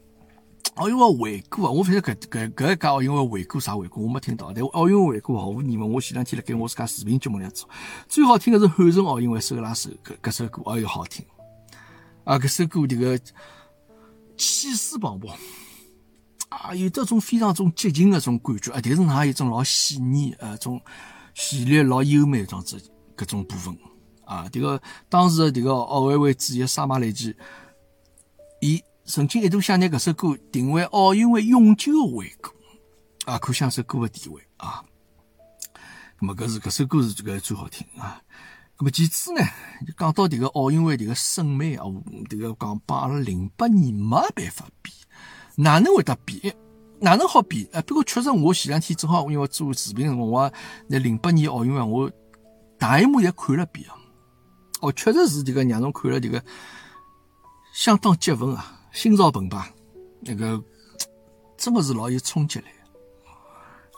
[0.75, 7.67] 奥运会回顾啊，我反正搿搿搿一届奥运会回顾啥回顾我没听到，但奥运会回顾毫无疑问，我前两天辣盖我自家视频节目里做，
[8.07, 11.25] 最好听的是汉城奥运会手拉手搿搿首歌，哎哟好听，
[12.25, 13.17] 啊搿首歌这个
[14.37, 15.31] 气势磅礴，
[16.49, 20.81] 啊有这种非常种激情的种感觉啊，但是还有一种老细腻啊种
[21.33, 22.81] 旋律老优美种子
[23.15, 23.77] 搿种部分
[24.25, 27.35] 啊，这个当时的这个奥委会主席沙马雷吉，
[28.61, 28.81] 伊。
[29.09, 32.51] 曾经一度想拿搿首歌定为奥运会永久的会歌，
[33.23, 34.83] 啊，可想首歌的地位啊。
[36.19, 38.21] 那么搿是搿首歌是这个最好听啊。
[38.75, 39.39] 咁么其次呢，
[39.87, 41.85] 就讲到迭个奥运会迭个审美啊，
[42.29, 44.91] 迭个讲帮阿拉零八年没办法比，
[45.59, 46.53] 哪能会得比？
[46.99, 47.67] 哪能好比？
[47.73, 50.53] 哎，不过确实我前两天正好因为做视频辰光，我
[50.87, 52.11] 那零八年奥运会我
[52.77, 53.85] 大一幕也看了遍。
[54.81, 56.43] 哦，确实是迭个让侬看了迭个
[57.73, 59.73] 相当激愤啊，心潮澎湃，
[60.21, 60.63] 那个
[61.57, 62.65] 真的是老有冲击力。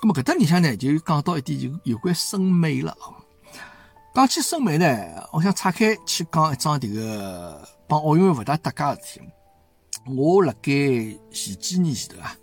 [0.01, 3.11] 咁么搿搭里向呢，就讲到一点就有关审美了啊。
[4.15, 4.87] 讲起审美呢，
[5.33, 9.25] 我想岔开去讲一桩迭个帮奥运会勿大搭界事体。
[10.07, 10.71] 我辣盖
[11.31, 12.35] 前几年前头啊，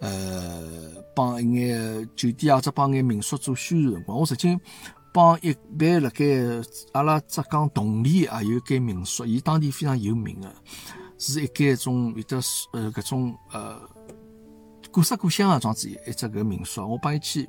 [0.00, 0.62] 呃，
[1.14, 3.94] 帮一眼酒店或者帮眼民宿做宣传。
[3.94, 4.60] 辰光，我曾经
[5.12, 6.24] 帮一般辣盖
[6.92, 10.54] 阿拉浙江同里也有一间民宿，伊当地非常有名的，
[11.18, 12.36] 是一间种有的
[12.72, 13.80] 呃搿种呃
[14.92, 17.48] 古色古香个装子一只搿民宿，我帮伊去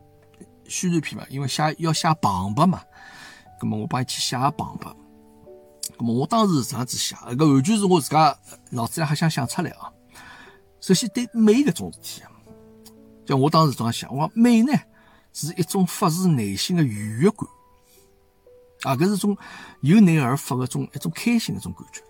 [0.67, 2.81] 宣传片嘛，因为写要写旁白嘛。
[3.59, 4.89] 咁么我帮伊去写旁白，
[6.05, 8.37] 么我当时是这样子想，搿完全是我自家
[8.71, 9.91] 脑子里还想想出来啊。
[10.81, 12.31] 首先对美搿种事体啊，
[13.25, 14.73] 就我当时这样想，我讲美呢
[15.33, 17.47] 是一种发自内心的愉悦感，
[18.83, 19.37] 啊，搿是种
[19.81, 22.01] 由内而发的种一种开心的种感觉。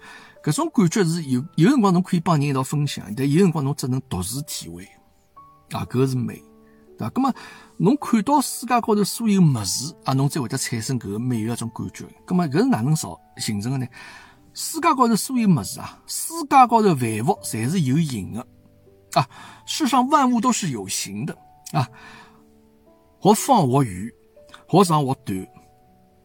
[0.43, 4.85] 搿种感觉是有有辰光侬可以帮人一道分享，但有辰光侬只能独自体会，
[5.71, 6.41] 啊，搿是美。
[6.97, 7.09] 对伐？
[7.11, 7.33] 咁么，
[7.81, 12.05] 侬看到世界高头所有物事啊，侬才会得产生搿个美个种感觉。
[12.27, 13.87] 咁么，搿是哪能造形成的呢？
[14.53, 18.45] 世界高头所有物事啊，世界高头万物侪是有形的
[19.13, 19.25] 啊。
[19.65, 21.37] 世上万物都是有形的
[21.71, 21.87] 啊，
[23.17, 24.11] 或方或圆，
[24.67, 25.47] 或长或短，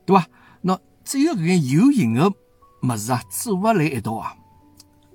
[0.05, 0.27] 对伐？
[0.61, 4.35] 那只有搿眼有形的物事啊，组合来一道啊，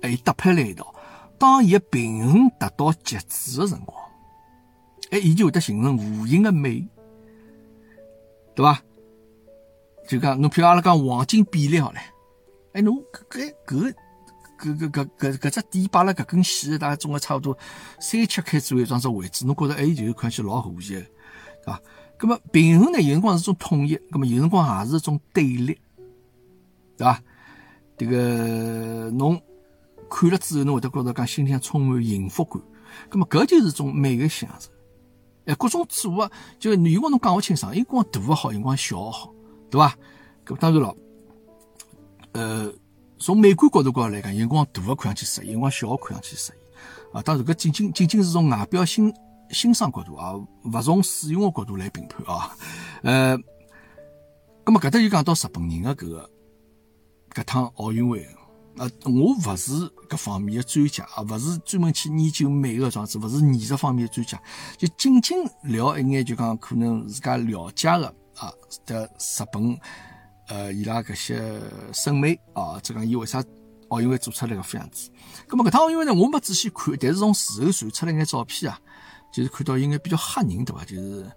[0.00, 0.94] 哎，搭配来一道，
[1.38, 4.09] 当伊平衡达到极致的辰光。
[5.10, 6.86] 哎，伊就会得形成无形的美，
[8.54, 8.82] 对伐？
[10.06, 12.00] 就讲侬譬如阿拉讲黄金比例好了，
[12.72, 12.96] 哎，侬
[13.28, 13.94] 搿搿
[14.58, 17.56] 搿搿搿搿搿只点摆辣搿根线，大概总归差不多
[18.00, 21.80] 三七开左右这样子位置，侬觉着哎，就是看起老和谐，对伐？
[22.18, 25.78] 咁么平衡呢，有辰光是种统一，咁么有辰光也是种对立，
[26.96, 27.22] 对伐？
[27.96, 29.40] 这个侬
[30.10, 32.62] 看了之后，侬会得觉着讲心里向充满幸福感，
[33.10, 34.70] 咁么搿就是种美的享受。
[35.50, 39.34] 哎，各种组合，就有辰光侬讲勿清爽，有辰光大个好，有辰光小个好，
[39.68, 39.96] 对伐？
[40.46, 40.96] 搿当然了，
[42.32, 42.72] 呃，
[43.18, 46.56] 从美观角度高头来讲，有辰光大个看上去适意，有辰光小个看上去适意。
[47.12, 49.12] 啊，当然搿仅仅仅仅是从外表欣
[49.50, 52.56] 欣赏角度啊，勿从使用个角度来评判啊。
[53.02, 53.36] 呃，
[54.62, 56.30] 葛末搿搭就讲到日本人个搿个
[57.34, 58.24] 搿趟奥运会。
[58.80, 59.72] 呃，我勿是
[60.08, 64.40] 搿方面的专家啊，勿是专门去研究美个装置，勿是艺术方面的专家，
[64.78, 68.06] 就仅仅聊一眼，就讲可能自家了解的
[68.38, 68.50] 啊
[68.86, 69.78] 的日本，
[70.48, 71.60] 呃，伊拉搿些
[71.92, 73.44] 审美啊，这讲伊为啥
[73.90, 75.10] 奥运会做出来个副样子？
[75.46, 78.80] 咁么搿趟奥运会呢，我没仔细看，但是从事后传出来眼照片啊，
[79.30, 80.82] 就是看到应该比较吓人，对伐？
[80.86, 81.30] 就是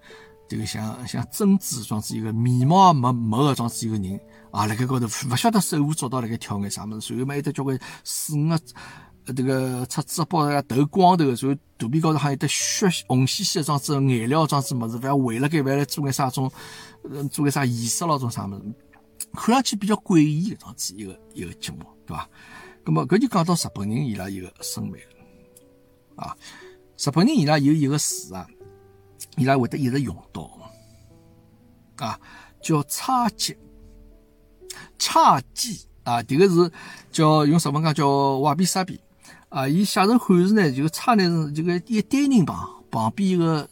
[0.47, 4.17] 这个像像贞子装置一个面貌没没个装置一个人。
[4.53, 8.59] 啊，辣盖高头勿晓得手舞足蹈辣盖跳眼啥物事，随后嘛有得交关四五个
[9.25, 16.51] 呃迭个赤子包头光头，随后肚皮高头还有得血红兮兮的装子颜料装子物事，勿要围辣盖，勿要来做眼啥种，
[17.31, 18.61] 做眼啥仪式咯种啥物事，
[19.33, 22.29] 看上去比较诡异的装子一个一个节目，对伐？
[22.85, 26.37] 咁么搿就讲到日本人伊拉一个审美了啊，
[26.99, 28.45] 日本人伊拉有一个词啊，
[29.35, 30.47] 伊拉会得一直用到
[31.97, 32.19] 啊，
[32.61, 33.57] 叫差级。
[34.97, 36.71] 侘寂啊，迭个是
[37.11, 38.99] 叫用日文讲叫瓦比萨比
[39.49, 43.69] 啊，伊写成汉字呢，就差呢是这个一单人旁旁边一个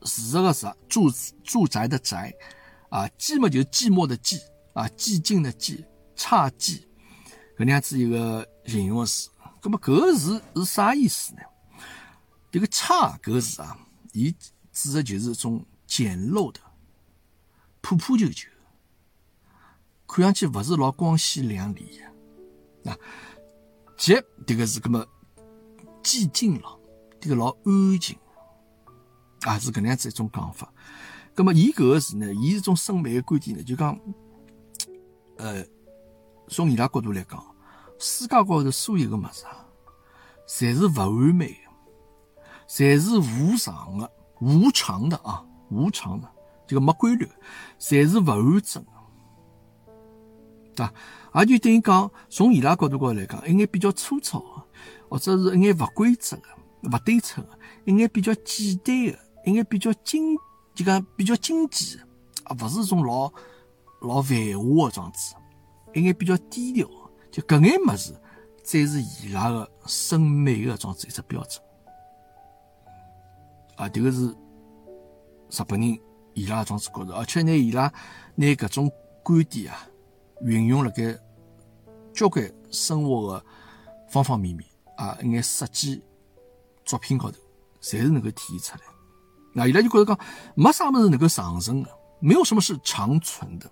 [0.00, 0.52] 住着个
[0.88, 2.32] 住住住宅的宅
[2.90, 4.40] 啊，寂嘛就寂寞的寂
[4.72, 6.80] 啊，寂静的寂，差寂
[7.56, 9.30] 搿能样子一个形容词。
[9.60, 11.40] 葛么搿个字是啥意思呢？
[12.52, 13.76] 迭个差搿个字啊，
[14.12, 14.34] 伊
[14.72, 16.60] 指的就是一种简陋的、
[17.80, 18.48] 破破旧旧。
[20.14, 21.98] 看上去勿是老光鲜亮丽
[22.84, 22.96] 的，啊，
[23.96, 24.14] 即
[24.46, 25.04] 迭个是搿么
[26.04, 26.78] 寂静了，
[27.20, 28.16] 迭个老安静，
[29.40, 30.72] 啊是搿能样子一种讲法。
[31.34, 33.98] 搿么伊搿个是呢，伊是种审美的观点呢，就讲，
[35.38, 35.64] 呃，
[36.46, 37.44] 从伊拉角度来讲，
[37.98, 39.66] 世界高头所有个物事啊，
[40.46, 44.08] 侪是勿完美的，侪是无常的、
[44.40, 46.30] 无常的啊，无常的，
[46.68, 47.28] 这个没规律，
[47.80, 48.86] 侪是勿完整。
[50.74, 50.92] 对伐？
[51.40, 54.64] 也就等于讲，从伊拉角度高头来讲，一眼比较粗糙的，
[55.08, 56.42] 或者是一眼勿规则的、
[56.82, 60.36] 勿对称的，一眼比较简单的，一眼比较精，
[60.74, 62.06] 就讲比较精简的，
[62.44, 63.32] 啊，勿是种老
[64.00, 65.34] 老繁华个装置，
[65.94, 66.88] 一眼比较低调，
[67.30, 68.12] 就搿眼物事，
[68.62, 71.62] 才是伊拉个审美个装置一只标准。
[73.76, 75.98] 啊，迭个是日本人
[76.34, 77.92] 伊拉个装置高头，而且拿伊拉
[78.36, 78.90] 拿搿种
[79.22, 79.88] 观点啊，
[80.42, 81.16] 运用辣盖
[82.12, 83.44] 交关生活个
[84.08, 86.02] 方方面面啊，一眼设计
[86.84, 87.38] 作品高头，
[87.80, 88.80] 侪是能够体现出来。
[89.52, 90.18] 那伊拉就觉着讲，
[90.54, 93.70] 没啥物事能够长存个，没有什么是长存的，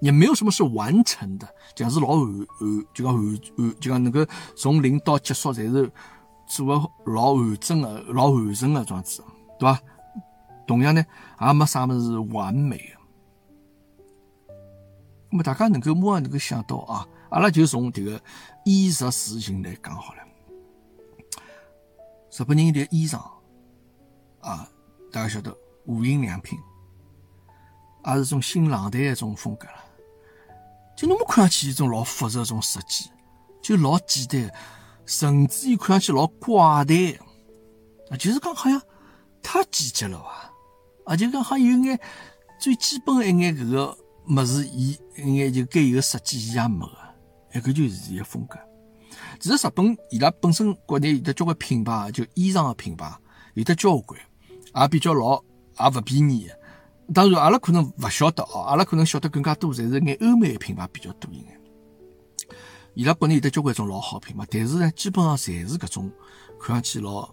[0.00, 2.46] 也没有什么是完成的，讲是老完完，
[2.92, 3.40] 就讲完完，
[3.80, 5.90] 就讲能够从零到结束，侪是
[6.46, 9.22] 做个老完整个、老完整个装置，
[9.58, 9.80] 对伐？
[10.66, 11.04] 同样呢，
[11.40, 12.95] 也没啥物事完美的。
[15.36, 18.18] 那么大家能够马上能够想到啊，阿拉就从这个
[18.64, 20.22] 衣食住行来讲好了。
[22.32, 23.18] 日本人的衣裳
[24.40, 24.66] 啊。
[25.12, 26.58] 大家晓得无印良品，
[28.04, 29.84] 也是种新浪台一种风格了。
[30.96, 33.10] 就侬么看上去一种老复杂种设计，
[33.62, 34.52] 就老简单，
[35.06, 36.96] 甚至于看上去老寡淡。
[38.10, 38.80] 啊，就是讲好像
[39.42, 40.52] 太简洁了吧？
[41.06, 41.98] 啊，就讲好像有眼
[42.58, 43.96] 最基本的一眼搿个
[44.28, 46.98] 物事，伊一眼就该有个设计伊也没个，
[47.52, 48.58] 哎，搿就是伊个风格。
[49.38, 53.12] 其实日本伊拉本身国内有得交关品牌，就衣裳个品牌
[53.54, 54.20] 有得交关。
[54.74, 55.42] 也比较老，
[55.80, 56.50] 也勿便宜。
[57.14, 61.58] 当然，阿拉可能勿晓得哦，阿拉可能晓得更加多，侪是眼欧美品牌比较多一眼。
[62.92, 66.12] 伊拉国内有得交关种老好品牌，但是呢，基本上侪是搿种
[66.60, 67.26] 看上去老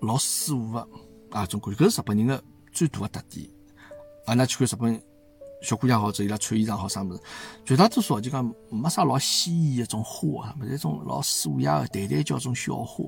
[0.00, 0.88] 老舒服个
[1.30, 1.84] 啊种感觉。
[1.84, 3.48] 搿是日本人的最大个特点。
[4.26, 5.02] 阿拉去看日本
[5.60, 7.20] 小姑娘好，者伊拉穿衣裳好啥物事，
[7.64, 13.04] 绝大多数就讲没啥老鲜艳一种花，么是种老素雅的淡淡叫种小花。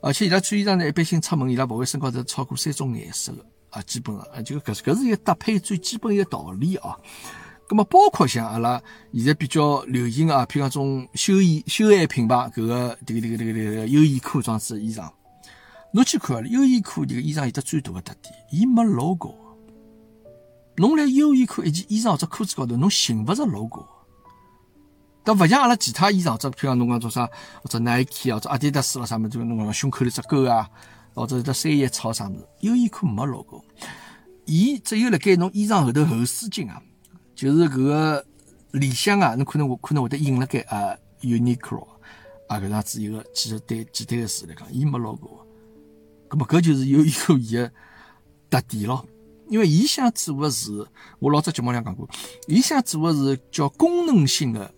[0.00, 6.96] 而且伊拉穿衣裳呢，一般性出门伊拉勿会身高头超过三种颜色的啊，基本上啊，就搿搿是一个搭配最基本一个道理啊。
[7.68, 15.10] 咁么包括像阿拉现在比较流行啊，譬如讲种休闲休闲品牌，搿个迭个迭个迭个迭个优衣库装置衣裳，
[15.92, 19.41] 侬去看优衣库迭个衣裳有得最大的特点，伊没 logo。
[20.76, 23.84] 侬来优衣库一件衣裳或者裤子高头，侬寻勿着 logo。
[25.24, 27.28] 但勿像阿拉其他衣裳，只譬如讲侬讲做啥，
[27.62, 30.68] 或者 Nike 啊，或者阿迪达斯啦啥么，就侬讲胸口里只勾啊，
[31.14, 33.62] 或者只三叶草啥么子，优衣库没 logo。
[34.46, 36.82] 伊只有辣盖侬衣裳后头后视镜啊，
[37.36, 38.26] 就是搿个
[38.72, 41.86] 里向啊，侬可能可能会得印辣盖啊 Uniqlo
[42.48, 45.46] 啊搿样子一个几个单简单个字来讲，伊没 logo。
[46.28, 47.70] 咁么搿就是优衣库伊个
[48.50, 49.06] 特点咯。
[49.52, 50.72] 因为伊想做的是，
[51.18, 52.08] 我老早节目里讲过，
[52.48, 54.72] 伊想做的是叫功能性的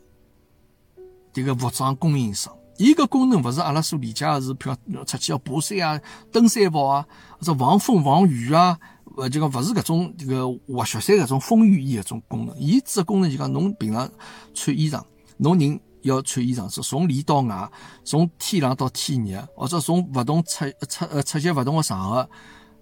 [1.33, 2.53] 这个服装供应商。
[2.77, 6.01] 伊个功能勿是阿拉所理解的是，譬如出去要爬山啊、
[6.33, 7.07] 登山跑啊，
[7.39, 8.77] 或者防风防雨啊，
[9.17, 12.59] 呃，就讲勿是搿种这个滑雪山搿种风雨衣搿种功能。
[12.59, 14.11] 伊指的功能就讲侬平常
[14.55, 15.01] 穿衣裳，
[15.37, 17.71] 侬人要穿衣裳是从里到外，
[18.03, 22.29] 从天冷到天热，或者从勿同出出呃出席勿同的场合。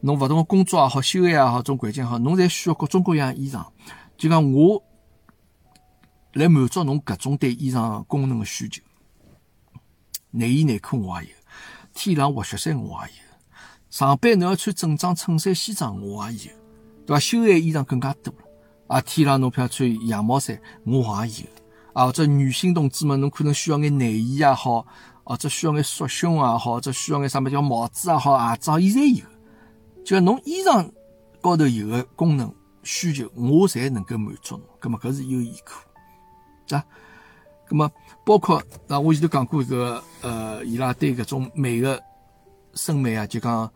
[0.02, 3.64] 侬勿同个工作也好，休闲也好，种环境也好，侬侪需要各种各样衣裳。
[4.16, 4.82] 就讲我
[6.32, 8.82] 来满足侬搿种对衣裳功能个需求。
[10.30, 11.34] 内衣内裤我也有，
[11.94, 13.22] 天冷滑雪衫我也有，
[13.90, 16.50] 上班侬要穿正装衬衫西装我也有，
[17.06, 17.20] 对伐？
[17.20, 18.40] 休闲衣裳更加多了。
[18.88, 21.46] 啊，天冷侬譬如穿羊毛衫我也有，
[21.92, 24.84] 啊，或者女性同志们侬可能需要眼内衣也好，
[25.22, 29.31] 或者需要眼束胸也好，或者需要眼啥么叫帽子也好，鞋子伊侪有。
[30.04, 30.90] 就侬衣裳
[31.40, 34.66] 高头有个功能需求，我才能够满足侬。
[34.80, 36.84] 葛么搿是优衣库，啊，
[37.68, 37.90] 葛么
[38.24, 42.02] 包括那我前头讲过一个，呃，伊拉对搿种美个
[42.74, 43.72] 审美啊，就讲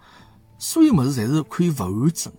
[0.58, 2.32] 所有物事侪是可以勿完整。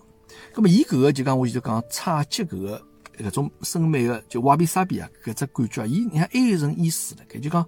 [0.54, 2.82] 葛么伊搿个就讲我前头讲差级搿个
[3.17, 7.65] 搿种审美个就瓦比萨比啊，搿只感觉，伊你看还有一层意思辣盖，就讲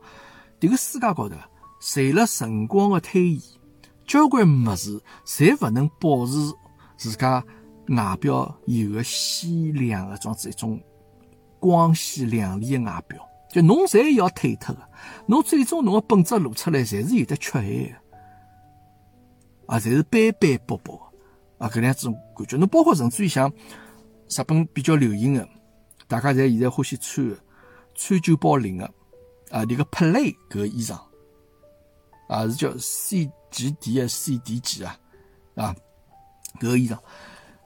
[0.60, 1.36] 迭个世界高头，
[1.79, 3.41] 随了辰光个推移。
[4.10, 6.32] 交关物事侪勿能保持
[6.98, 7.45] 自家
[7.89, 10.82] 外表有个鲜亮的装置一种
[11.60, 14.89] 光鲜亮丽的外表，就侬侪要褪脱的，
[15.28, 17.98] 侬最终侬个本质露出来，侪是有的缺陷的，
[19.67, 20.99] 啊，侪是斑斑驳驳
[21.60, 22.57] 啊，搿样子感觉。
[22.57, 23.47] 侬包括甚至于像
[24.28, 25.47] 日本比较流行的，
[26.07, 27.38] 大家侪现在欢喜穿的
[27.93, 28.86] 川久保玲的
[29.51, 30.99] 啊，迭个 play 搿个衣裳。
[32.28, 34.97] 啊，是叫 C 几 D 啊，C D 几啊，
[35.56, 35.76] 啊，
[36.60, 36.97] 搿个衣裳，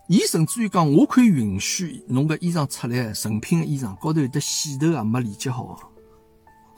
[0.07, 5.91] 伊甚至于讲，我可以允许侬个衣裳出来，成品的衣裳高头有得线头啊，没连接好，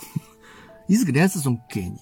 [0.87, 1.97] 伊是搿能样子种概念。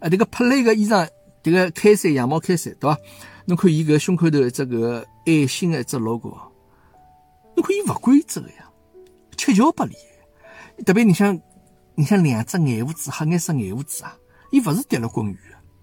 [0.00, 1.08] 啊，迭个 play 个衣裳，
[1.42, 2.98] 迭个开衫羊毛开衫，对伐？
[3.46, 6.30] 侬看伊搿胸口头一只搿爱心的一只 logo，
[7.56, 8.70] 侬看伊勿规则个呀，
[9.36, 9.94] 七窍八里。
[10.86, 11.38] 特别你像
[11.94, 14.16] 你像两只眼胡子，黑颜色眼胡子啊，
[14.50, 15.38] 伊勿是跌了滚鱼。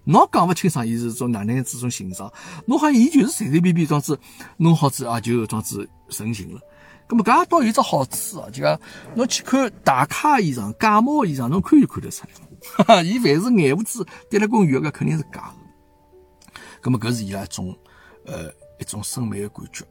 [0.08, 2.32] 侬讲勿清爽，伊是种哪能样子种形状？
[2.64, 4.18] 侬好像伊就是随随便便装子
[4.56, 6.60] 弄好子啊，就装子成型了。
[7.06, 8.80] 咁么，搿倒有只好处啊，就讲
[9.14, 12.30] 侬去看大咖衣裳、假冒衣裳，侬看就看得出来。
[12.78, 16.60] 哈哈，伊凡是眼胡子跌了滚鱼，搿肯定是假的。
[16.82, 17.76] 咁么，搿是伊拉一种
[18.24, 18.50] 呃
[18.80, 19.84] 一种审美的感觉，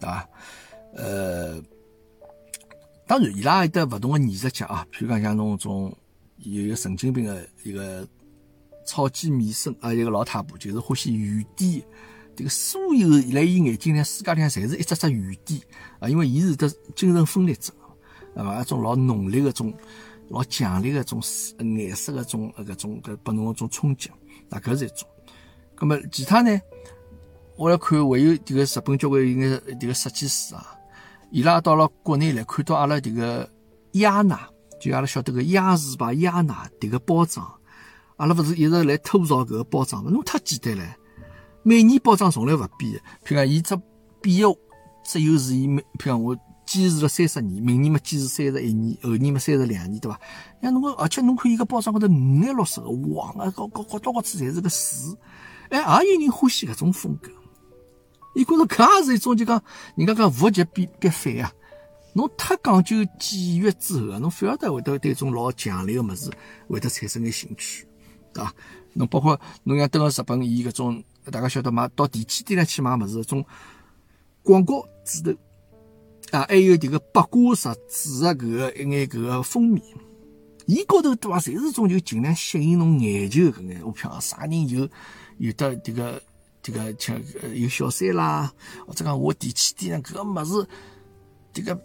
[0.00, 0.28] 对伐？
[0.94, 1.62] 呃，
[3.06, 5.94] 当然，伊拉有得勿同的艺术家啊，譬如讲像侬种
[6.38, 8.08] 有一个神经病的一个。
[8.88, 11.82] 草鸡迷生啊，一个老太婆，就是欢喜雨点。
[12.34, 15.60] 这个所有辣伊眼睛里，世界里向侪是一只只雨点
[16.00, 16.66] 啊，因为伊是得
[16.96, 17.74] 精神分裂症，
[18.34, 19.74] 啊嘛，一种老浓烈的种、
[20.30, 21.20] 老强烈的种
[21.76, 24.10] 颜色的种搿种搿拨侬种冲击，
[24.48, 25.06] 那搿是一种。
[25.74, 26.58] 葛么其他呢？
[27.56, 30.64] 我来看，还有这个日本交关有眼这个设计师啊，
[31.30, 33.50] 伊拉到了国内来看到阿拉这个
[33.92, 34.48] 雅娜，
[34.80, 37.57] 就阿拉晓得个雅士牌雅娜迭个包装。
[38.18, 40.10] 阿拉勿是一直来吐槽搿个包装嘛？
[40.10, 40.94] 侬太简单唻！
[41.62, 42.92] 每年包装从来勿变，
[43.24, 43.76] 譬如讲，伊只
[44.20, 44.56] 变个
[45.04, 50.20] 只有是伊每，譬如讲我坚持了三十年，明年嘛坚持三十一年，后年嘛三十两年，对伐？
[50.60, 55.16] 像侬个，而且侬看伊个包装高头五颜六色个黄啊，高高高到高处侪是个树，
[55.70, 57.30] 哎，也有人欢喜搿种风格。
[58.34, 59.62] 伊觉着搿也是一种就讲，
[59.94, 61.52] 人家讲物极必必反啊！
[62.14, 66.30] 侬太讲究简约之后啊，侬反而得会得对种老强烈个物事
[66.68, 67.86] 会得产生眼兴趣。
[68.32, 68.54] 对伐，
[68.94, 73.44] 侬包括侬像登个日本，伊搿种大家晓得买到电器店来去买物事，种
[74.42, 75.32] 广告纸头
[76.30, 79.82] 啊，还有迭个八卦石纸个搿个一眼搿个封面，
[80.66, 83.80] 伊高头对伐，侪是种就尽量吸引侬眼球搿眼。
[83.84, 84.88] 我讲啥人有
[85.38, 86.22] 有的迭个
[86.62, 87.20] 迭个像
[87.54, 88.52] 有小三啦，
[88.86, 90.68] 或者讲我电器店搿个物事，
[91.54, 91.80] 迭个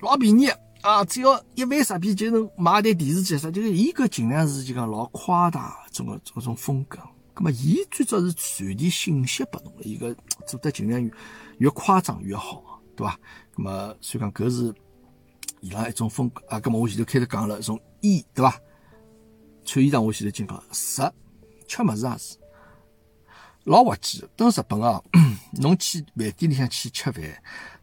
[0.00, 0.48] 老便宜。
[0.82, 6.98] 啊，只要一万日币就能买台电视机，啥就是伊搿尽量是就讲老夸大种个种种风格。
[7.34, 10.14] 葛么，伊最早是传递信息拨侬，伊个
[10.46, 11.10] 做得尽量越
[11.58, 13.18] 越夸张越好，对伐？
[13.54, 14.74] 葛么，所以讲搿是
[15.60, 16.60] 伊拉一种风格啊。
[16.60, 18.60] 葛么，我前头开始讲了，从衣对伐？
[19.64, 21.02] 穿衣裳我前头经讲，食
[21.66, 22.36] 吃物事也是
[23.64, 24.24] 老滑稽。
[24.36, 25.02] 等日本啊，
[25.60, 27.22] 侬去饭店里向去吃饭。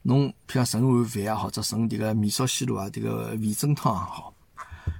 [0.08, 4.32] 侬譬如盛碗饭啊，或者盛迭个面烧西路啊，迭个味噌汤也好，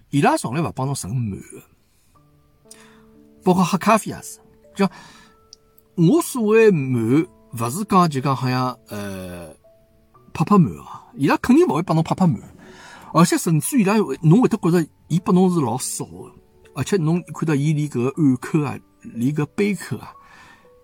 [0.10, 1.62] 伊拉从来勿帮侬盛满个，
[3.44, 4.40] 包括喝咖啡也是。
[4.74, 4.90] 就
[5.94, 9.54] 我所谓满，勿是讲就讲好像呃
[10.34, 12.42] 拍拍满啊，伊拉肯定勿会帮侬拍拍满，
[13.14, 16.34] 而且甚至伊拉侬会得觉着伊拨侬是老少个，
[16.74, 20.12] 而且侬看到伊连搿个碗口啊，连搿杯口啊，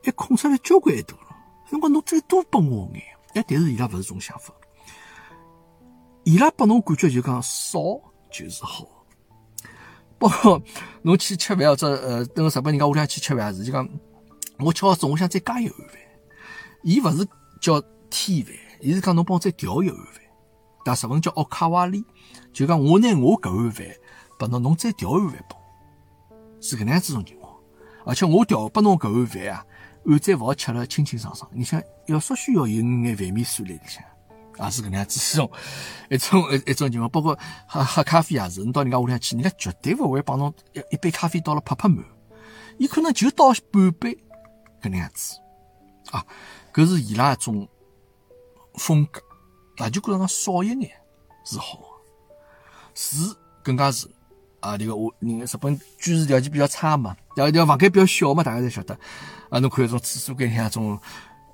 [0.04, 1.36] 还空出来交关多了。
[1.72, 3.02] 侬讲侬最多拨我眼。
[3.34, 4.54] 哎，但是伊拉勿是种想法，
[6.24, 7.80] 伊拉拨侬感觉就讲少
[8.32, 8.86] 就是好。
[10.20, 10.62] 包括
[11.02, 13.90] 侬去吃饭或者呃，等日本人家屋里向去吃饭是，就讲
[14.60, 15.98] 我吃好中，我想再加一碗饭。
[16.84, 17.28] 伊勿是
[17.60, 20.16] 叫添饭，伊是讲侬帮我再调一碗饭。
[20.86, 22.04] 但日本叫奥卡瓦里，
[22.54, 23.88] 就讲我拿我搿碗饭
[24.38, 25.58] 拨侬，侬再调一碗饭拨，
[26.60, 27.56] 是搿能样子种情况。
[28.06, 29.66] 而且我调拨侬搿碗饭啊。
[30.04, 31.50] 碗再勿好吃了，清清爽爽。
[31.54, 34.04] 你想要稍许要有眼饭面酸辣里向，
[34.58, 35.52] 也是搿能样子 一种
[36.10, 37.10] 一种一一种情况。
[37.10, 37.38] 包括
[37.68, 42.04] 喝喝咖啡也是，你到人家屋里向去，人家绝对勿会帮侬一一杯咖啡倒了拍拍满，
[42.78, 44.18] 伊可能就倒半杯
[44.82, 45.38] 搿能样子
[46.12, 46.26] 啊。
[46.74, 47.68] 搿是伊拉一种
[48.76, 49.22] 风格，
[49.78, 50.92] 那就觉着讲少一眼
[51.46, 51.80] 是好，
[52.96, 54.10] 是更加是。
[54.62, 58.96] 啊，这个我，人日本居住条件比较差嘛，然后条房间比较小嘛，大家侪晓得。
[59.52, 60.98] 啊，侬看种厕所间像种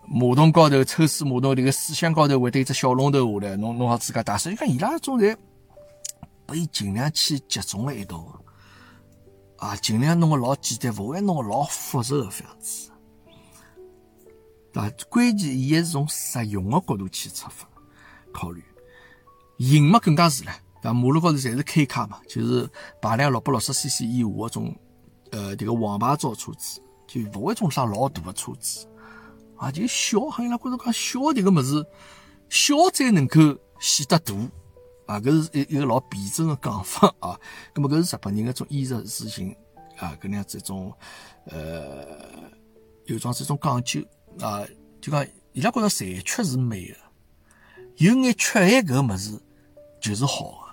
[0.08, 4.52] 马桶高头抽水马桶，这个水箱高头会得一只小龙头下来，侬侬好自家打水。
[4.52, 5.36] 你看伊拉种侪
[6.46, 8.24] 被尽量去集中了一道，
[9.58, 12.92] 啊，尽量弄个老简单，勿会弄个老复杂个样子。
[14.76, 17.68] 啊，关键伊还是从实用个角度去出发
[18.32, 18.64] 考虑，
[19.58, 20.52] 型嘛更加是了。
[20.84, 22.70] 啊，马路高头侪是 K 卡嘛，就是
[23.02, 24.76] 排量六百六十 cc 以下个种，
[25.32, 28.86] 呃，这个黄牌照车子，就勿会种啥老大个车子，
[29.56, 31.86] 啊，就小，好像拉觉着讲小迭个物事，
[32.50, 33.40] 小才能够
[33.80, 34.34] 显得大，
[35.08, 37.40] 啊，搿是一一个老辩证个讲法啊。
[37.74, 39.56] 咁么搿是日本人个种衣食住行
[39.98, 40.94] 啊，搿能样子一种，
[41.46, 42.06] 呃，
[43.06, 44.02] 有种是一种讲究。
[44.42, 44.64] 啊，
[45.02, 46.96] 就讲伊拉觉着残缺是美个，
[47.96, 49.42] 有眼缺陷搿个物事
[50.00, 50.68] 就是好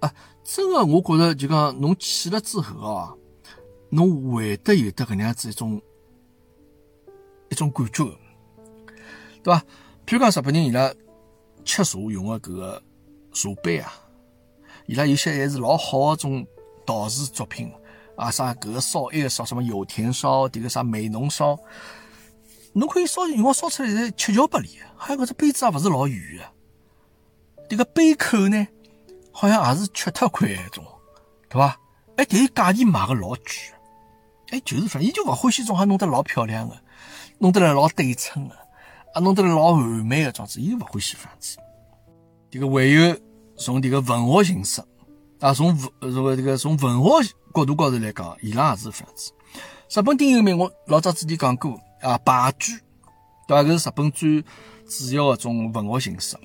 [0.00, 0.06] 个。
[0.06, 3.14] 啊，真个，我觉着就讲侬去了之后啊，
[3.90, 5.80] 侬会得有得搿能样子一种
[7.48, 8.04] 一种感觉，
[9.42, 9.60] 对伐？
[10.06, 10.92] 譬如讲日本人伊拉
[11.64, 12.82] 吃茶用个搿个
[13.32, 13.92] 茶杯啊，
[14.86, 16.46] 伊拉有些还是老好个种
[16.86, 17.72] 陶瓷作品
[18.16, 21.58] 啊，啥搿个烧一个烧什么有田烧，迭个啥美浓烧，
[22.72, 26.44] 侬可以烧，辰光烧出来是七巧八里，还有搿只杯子也勿是老圆的，
[27.68, 28.66] 迭个杯口呢，
[29.32, 30.84] 好像也是缺脱块一种，
[31.48, 31.80] 对伐？
[32.16, 33.44] 哎，但是价钿卖个老贵，
[34.50, 36.76] 哎，就是反正伊就勿欢喜种，还弄得老漂亮个，
[37.38, 38.54] 弄得来老对称个，
[39.12, 41.58] 啊，弄得来老完美个，状子，伊就勿欢喜样子。
[42.50, 43.16] 这个还有
[43.56, 44.82] 从这个文学形式
[45.40, 45.68] 啊，从
[46.00, 49.32] 文这个这个从文学角度高头来讲，伊拉也是这样子。
[49.90, 52.72] 日本电影名，我老早之前讲过啊，白居，
[53.46, 53.62] 对伐？
[53.62, 54.42] 搿是日本最
[54.86, 56.36] 主要的种文学形式，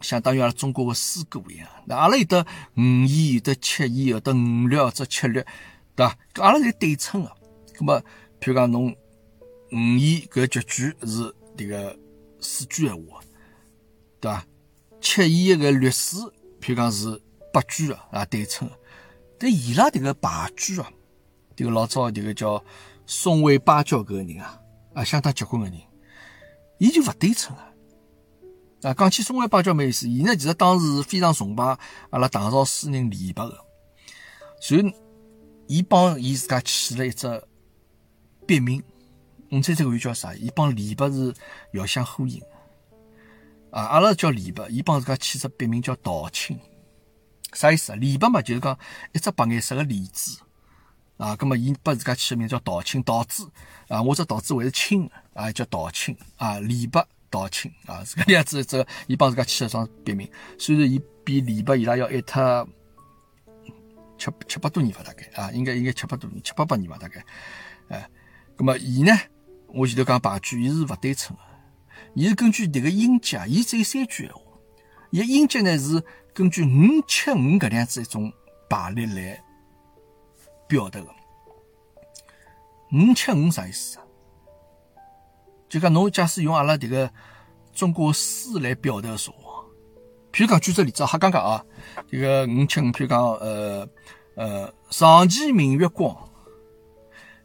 [0.00, 1.66] 相当于阿拉中国的诗歌一样。
[1.86, 2.44] 那阿拉有得
[2.76, 5.44] 五言，有得七言，有得五律或者七律，
[5.94, 6.18] 对伐？
[6.42, 7.32] 阿拉是对称的。
[7.78, 8.00] 那么，
[8.40, 8.90] 譬如讲侬
[9.72, 11.98] 五言搿绝句是迭个
[12.40, 13.20] 四句闲话，
[14.20, 14.46] 对伐？
[15.00, 16.16] 七言一个律诗，
[16.60, 17.20] 譬如讲是
[17.52, 18.78] 八句个，啊对称个。
[19.38, 20.90] 但伊拉迭个白居啊，
[21.56, 22.62] 迭个老早迭个叫
[23.04, 24.60] 松尾芭蕉搿个人啊，
[24.94, 25.80] 啊相当结棍个人，
[26.78, 27.68] 伊就勿对称啊。
[28.82, 31.76] 啊，讲起松尾芭蕉没意思，伊呢其实当时是非常崇拜
[32.10, 33.58] 阿拉唐朝诗人李白个，
[34.60, 34.94] 所以
[35.72, 37.42] 伊帮伊自家起了一只
[38.46, 38.82] 别名，
[39.48, 40.34] 你猜这个叫啥？
[40.34, 41.32] 伊帮李白是
[41.72, 42.42] 遥相呼应。
[43.70, 46.60] 啊，阿拉叫李白，伊帮自家起只别名叫道清，
[47.54, 47.96] 啥意思啊？
[47.96, 48.78] 李白嘛，就是讲
[49.14, 50.42] 一只白颜色个李字
[51.16, 53.50] 啊，咁么伊把自家起个名叫道清，道字
[53.88, 62.68] 啊，我这道字还是青啊，叫道清啊，李白道清啊，是个样子，这伊帮自家起了双别名，虽然伊比李白伊拉要矮脱
[64.22, 67.24] 七七八多年吧，大概啊，应该应该七八多年，七八百年吧，大概，
[67.88, 68.08] 哎，
[68.56, 69.12] 咁么伊呢，
[69.66, 71.42] 我前头讲八句，伊是勿对称个。
[72.14, 74.40] 伊是根据迭个音节，伊只有三句闲话。
[75.10, 76.02] 伊音节呢是
[76.32, 78.32] 根据五七五搿样子一种
[78.68, 79.42] 排列来
[80.68, 81.06] 表达的。
[82.92, 84.04] 五七五啥意思啊？
[85.68, 87.10] 就讲侬假使用阿拉迭个
[87.72, 89.41] 中国诗来表达说话，
[90.32, 91.64] 譬如讲举只例子，哈刚刚啊，
[92.10, 93.88] 这个五七五，譬如讲呃
[94.36, 96.16] 呃，上期明月光，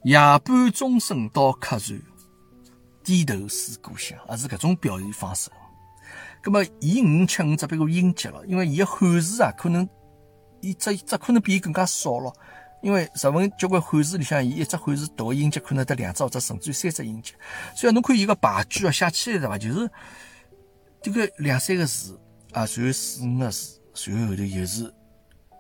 [0.04, 2.02] 夜半钟声到客船。
[3.04, 5.50] 低头思故乡，也是搿种表现方式。
[6.42, 9.88] 葛么，伊五七五只别个音节了，因为伊个汉字啊，可能
[10.60, 12.30] 伊只只可能比伊更加少了。
[12.84, 17.34] 因为日文交关汉字里向，伊一只汉字读个音节可能得两只或者甚至于三只音节。
[17.74, 19.58] 所以侬看伊个排句啊，写起来对伐？
[19.58, 19.90] 就是
[21.02, 22.20] 这个两三个字
[22.58, 24.92] 啊，随后四五个字，随后后头又是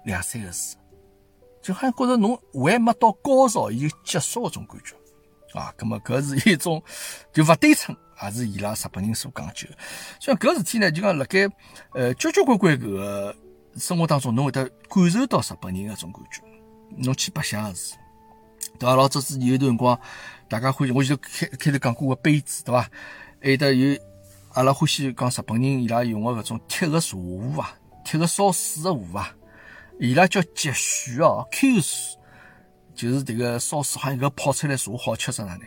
[0.05, 0.75] 两三个字，
[1.61, 4.95] 就好像觉着侬还没到高潮，伊就结束个种感觉。
[5.57, 6.81] 啊，咁么搿是一种
[7.31, 9.67] 就勿对称，也是伊拉日本人所讲究。
[10.19, 11.47] 像搿事体呢，就讲辣盖
[11.93, 13.35] 呃交交关关搿个
[13.75, 16.41] 生活当中，侬会得感受到日本人搿种感觉。
[16.97, 17.93] 侬去白相是，
[18.79, 18.95] 对伐？
[18.95, 19.99] 老早子有段辰光，
[20.49, 22.89] 大家欢喜，我就开开头讲过个杯子，对伐？
[23.39, 23.99] 还有得有
[24.57, 29.31] 阿拉欢喜讲日本人伊拉用个搿种铁个茶壶啊，铁个烧水个壶啊，
[29.99, 32.17] 伊拉叫积水哦，Q 水。
[32.95, 35.59] 就是这个烧水，好像搿泡出来茶好吃着，啥呢？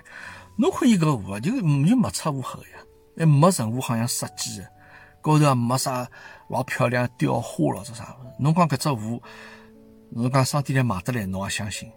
[0.59, 2.79] 侬看伊搿壶啊，就就没擦污黑呀，
[3.17, 4.69] 还没任何好像设计的，
[5.23, 6.11] 高头也没啥
[6.49, 8.17] 老漂亮雕花咯，这啥？
[8.41, 9.23] 侬讲搿只壶，
[10.09, 11.89] 侬讲商店里买得来，侬也相信？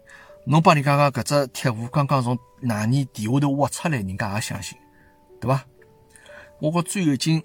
[0.46, 4.78] 侬帮人家讲搿只铁壶刚刚从哪年地下头挖出来，人家也相信，
[5.40, 5.60] 对伐？
[6.64, 7.42] 我觉最有劲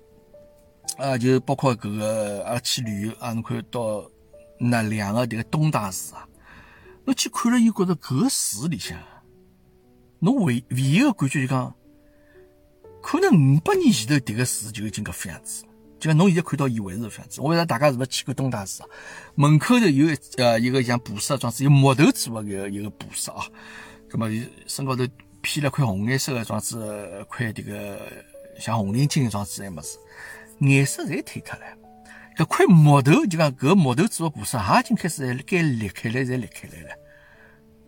[0.97, 4.09] 啊，就包括搿个阿拉去旅游啊，侬看到
[4.57, 6.26] 那两个迭个东大寺啊。
[7.03, 8.97] 侬去看了以后，觉着搿寺里向，
[10.20, 11.76] 侬唯唯一个感觉就讲，
[13.01, 15.65] 可能五百年前头迭个寺就已经搿副样子。
[15.99, 17.41] 就讲侬现在看到伊还是搿副样子。
[17.41, 18.89] 我勿知道大家是勿是去过东大寺啊？
[19.36, 23.45] 门口头有一呃一个像菩萨装置，有木头做个一个一个菩萨啊。
[24.07, 24.30] 葛末
[24.65, 25.05] 身高头
[25.41, 26.78] 披了块红颜色个装置，
[27.28, 27.99] 块迭个
[28.60, 29.97] 像红领巾个装置，还么子，
[30.60, 31.66] 颜色侪褪脱了。
[32.38, 36.95] 搿块木头就讲搿木头做个菩萨，也已经开始该裂开来，侪裂开来了。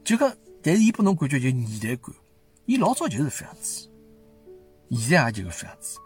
[0.04, 2.14] 就讲，但是伊拨侬感觉就年代感，
[2.66, 3.88] 伊老早就是这样子，
[4.92, 5.98] 现在也就是这样子。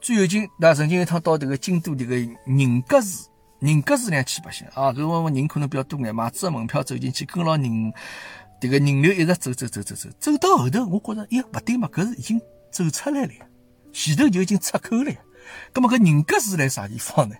[0.00, 7.92] 最有劲，那曾经一趟到迭个京都迭个宁格寺，宁格寺两去白相啊，搿辰光人可能比较多眼，买只门票走进去，跟牢人
[8.60, 12.40] 迭个人流一直走走走走走，走到后头，我觉着，哎，勿对嘛，搿是已经
[12.70, 13.32] 走出来了，
[13.92, 15.12] 前头就已经出口了。
[15.74, 17.36] 咁么搿宁格寺在啥地方呢？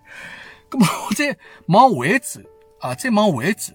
[0.70, 1.36] 咁么我再
[1.66, 2.40] 往回走
[2.80, 3.72] 啊，再往回走，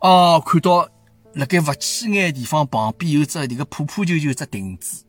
[0.00, 0.88] 哦，看到
[1.34, 5.04] 辣盖勿起眼地方旁边有只迭个破破旧旧只亭子，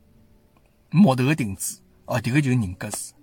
[0.89, 3.13] 木头个亭子，哦，迭个就是宁格寺。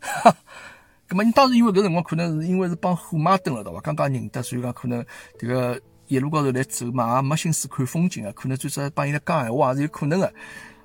[1.08, 3.80] 咁么你当时因为搿辰光可能是因为是帮虎妈蹲了，对伐？
[3.80, 5.04] 刚刚认得，所以讲可能
[5.38, 10.32] 迭个一路高头来走嘛，也没心思看风景啊，可能最少帮伊拉讲闲话也是有可能个。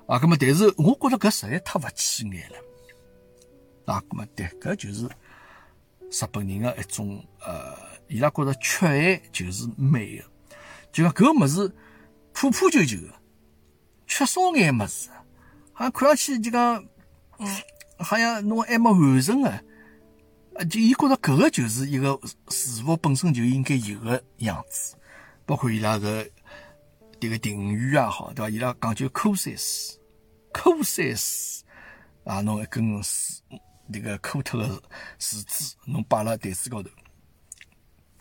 [0.06, 4.02] 咁么，但是我觉着搿实在太勿起眼了啊。
[4.08, 7.76] 咁么，对，搿就是日本人个一种呃，
[8.08, 10.24] 伊拉觉着缺爱就是美个，
[10.92, 11.74] 就讲搿物事
[12.32, 13.12] 破破旧旧个，
[14.06, 15.10] 缺少眼物事，
[15.72, 16.84] 好像看上去就讲，
[17.38, 17.48] 嗯，
[17.98, 19.48] 好像侬还没完成个。
[19.48, 24.96] 啊，就伊觉着搿个就是一个事物本身就应该有个样子，
[25.44, 26.26] 包括伊拉个
[27.20, 28.50] 迭个定语也好，对伐？
[28.50, 31.60] 伊拉讲究 coses，coses
[32.24, 33.42] 啊，侬一根树，
[33.90, 34.82] 迭个枯脱个
[35.18, 36.90] 树枝，侬摆辣台子高头，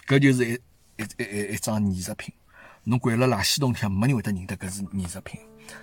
[0.07, 0.53] 搿就是一
[0.97, 2.33] 一一一张艺术品。
[2.83, 5.39] 侬掼辣垃圾桶里向，没人会得认得搿是艺术品，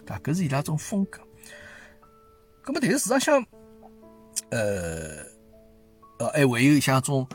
[0.07, 0.19] 对伐？
[0.21, 1.21] 搿是伊拉种风格。
[2.63, 3.45] 葛末但是事实上，
[4.51, 5.31] 呃。
[6.19, 7.27] 呃，还会有像种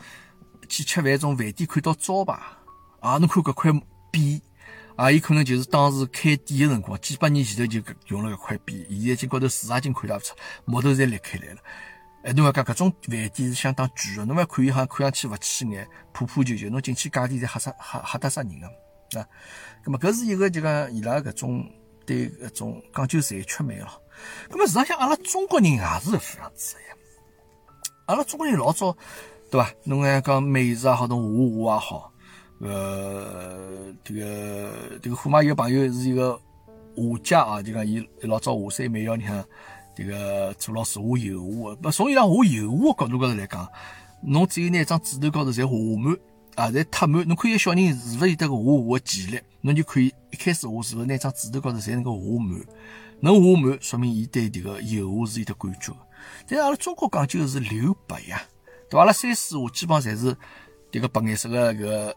[0.69, 2.39] 去吃饭种饭店看到招牌
[3.01, 3.69] 啊，侬看搿块
[4.13, 4.41] 匾
[4.97, 10.35] 啊，伊可能就是当时开店的辰光，几百年前头就用了搿块匾，现在已经高头树已经看勿出，
[10.65, 11.61] 木头侪裂开来了。
[12.23, 19.25] 哎，侬要讲搿种饭店是相当贵的，侬要看伊好像看上去勿起眼，破破旧旧，侬进去价钿侪吓死吓吓得杀人个啊。
[19.85, 21.71] 咁么搿是一个就讲伊拉搿种
[22.03, 23.87] 对搿种讲究残缺美咯。
[24.49, 26.95] 咁么实际上阿拉中国人也是搿副样子呀。
[28.07, 28.97] 阿拉中国人老早，
[29.51, 29.71] 对伐？
[29.83, 32.13] 侬还讲美食也好，侬画画也好，
[32.59, 36.33] 呃，这个这个虎妈有个朋友是一个
[36.95, 39.45] 画家啊，就讲伊老早画山美校里向
[39.95, 43.67] 这个做老师画油画，不从伊拉画油画角度高头来讲，
[44.21, 46.17] 侬只有拿一张纸头高头侪画满
[46.55, 52.59] 啊，侪贴满，侬看一小人是勿是有得个画画个潜力，侬就可以一开始画是勿是拿张纸头高头侪能够画满，
[53.19, 55.93] 能画满，说明伊对这个油画是有得感觉。
[56.47, 58.41] 但是阿拉中国讲究是留白呀，
[58.89, 59.01] 对伐？
[59.01, 60.35] 阿拉山水画基本上侪是
[60.91, 62.13] 迭个白颜色个搿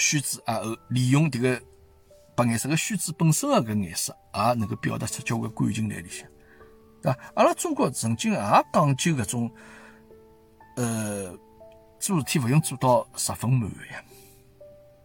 [0.00, 1.62] 个宣纸啊，利用迭个
[2.34, 6.26] 白颜色个宣纸本身个颜色，也能够表达出交关感情来里向，
[7.02, 7.18] 对伐？
[7.34, 8.38] 阿拉中国曾经也
[8.72, 9.50] 讲究搿种，
[10.76, 11.38] 呃，
[11.98, 14.02] 做事体勿用做到十分满呀，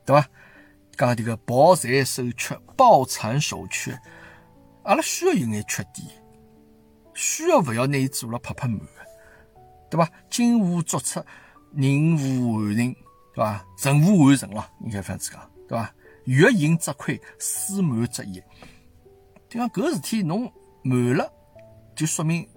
[0.06, 0.26] 对伐？
[0.98, 4.00] 讲迭个抱残守缺，抱残守缺，
[4.84, 6.08] 阿拉需要有眼缺点。
[7.14, 8.80] 需要勿要拿伊做了拍拍满
[9.90, 10.10] 对伐？
[10.30, 11.24] 金无足赤，
[11.74, 12.96] 人无完人，
[13.36, 13.66] 对伐？
[13.84, 15.94] 任务完成了，应该这样子讲，对伐？
[16.24, 18.42] 月盈则亏，书满则溢。
[19.50, 20.52] 就讲搿事体侬
[20.84, 21.32] 满了，
[21.96, 22.48] 就说明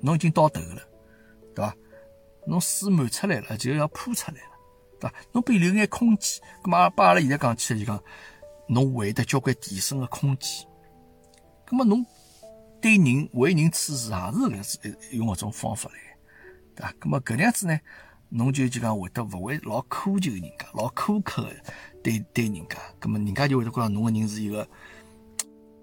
[0.00, 0.82] 侬已经到头了，
[1.54, 1.74] 对伐？
[2.46, 4.50] 侬水满出来了，就要铺出来了，
[5.00, 5.14] 对伐？
[5.32, 8.02] 侬别留眼空间，咁么把阿拉现在讲起来就讲，
[8.68, 10.66] 侬会得交关提升的空间，
[11.66, 12.06] 咁么侬。
[12.80, 15.96] 对人为人处事也是搿样子，用搿种方法来，
[16.74, 16.92] 对伐？
[17.00, 17.78] 咁么搿样子呢，
[18.32, 21.46] 侬就就讲会得勿会老苛求人家，老苛刻
[22.02, 24.66] 对对人家，咁么人家就会得觉着侬个人是一个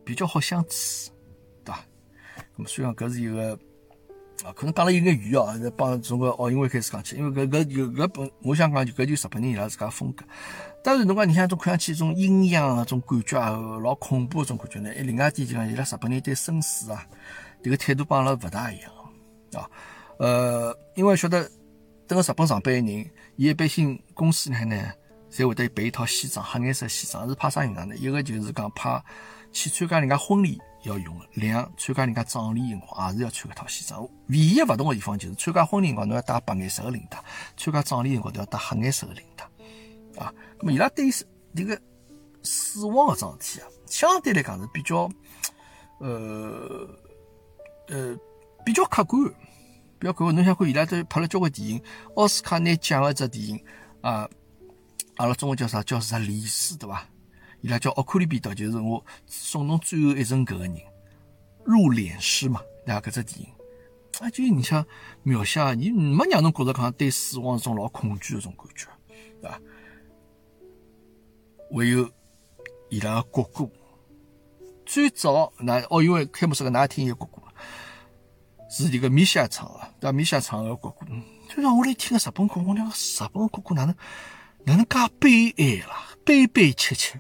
[0.03, 1.11] 比较好相处，
[1.63, 1.79] 对伐？
[2.57, 3.57] 咁么虽然搿是一个。
[4.41, 10.23] 啊，可能讲了有眼远哦，帮从个奥运会开始讲起，因为搿搿就搿本，我想讲就搿就日本人伊拉自家风格。
[10.81, 13.51] 当然，侬讲你像种看上去种阴阳啊，种感觉啊，
[13.83, 14.89] 老恐怖个种感觉呢。
[14.99, 17.05] 另外一点就讲，伊拉日本人对生死啊，
[17.61, 18.89] 迭个态度帮阿拉勿大一样
[19.55, 19.69] 啊。
[20.19, 21.51] 呃，因为晓得
[22.09, 24.91] 等个日本上班的人，伊一般性公司里向呢，
[25.31, 27.95] 侪会得备一套西装，黑颜色西装，是怕啥用场呢？
[27.95, 29.01] 一个就是讲怕
[29.53, 30.59] 去参加人家婚礼。
[30.83, 34.01] 要用的，两参加人家葬礼辰光，也是要穿搿套西装。
[34.29, 37.19] 唯一勿同的地方就是参加婚礼辰光，侬要戴白颜色的领带；
[37.57, 39.43] 参加葬礼辰光，都要戴黑颜色的领带。
[40.23, 41.11] 啊，那么伊拉对于
[41.53, 41.77] 这个
[42.43, 45.09] 死亡个桩事体啊，相对来讲是比较，
[45.99, 46.87] 呃
[47.89, 48.17] 呃，
[48.65, 49.21] 比较客观，
[49.99, 50.33] 不要看。
[50.33, 51.83] 侬想看伊拉都拍了交关电影，
[52.15, 53.63] 奥斯卡拿奖的只电影
[54.01, 54.27] 啊，
[55.17, 55.83] 阿拉中文叫啥？
[55.83, 56.17] 叫啥？
[56.17, 57.05] 历史对伐？
[57.61, 60.75] 伊拉叫奥库里比岛，就是我送侬最后一程搿个人，
[61.65, 63.01] 入殓师嘛，对伐？
[63.01, 63.47] 搿只电影，
[64.21, 64.85] 啊，就你像
[65.23, 68.87] 描写，伊没让侬觉着讲对死亡是种老恐惧的种感觉，
[69.41, 69.59] 对伐？
[71.71, 72.09] 还有
[72.89, 73.69] 伊拉个国歌，
[74.85, 77.43] 最早那奥运会开幕式个哪听一个国歌，
[78.69, 80.11] 是迭个米夏唱个，对伐？
[80.11, 81.07] 米夏唱个国歌，
[81.49, 83.95] 就让我来听个日本国歌，我讲日本国歌哪能
[84.63, 87.19] 哪能介悲哀啦，悲悲切切。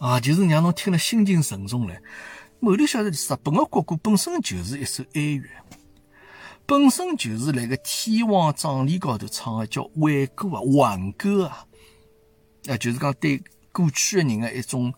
[0.00, 1.96] 啊，就是让侬听了心情沉重嘞。
[2.60, 5.48] 后头晓得，日本的国歌本身就是一首哀乐，
[6.66, 11.64] 本身就是那个天皇葬礼高头唱的叫挽歌啊、挽歌啊，
[12.66, 14.92] 啊，就是讲对过去的人的一种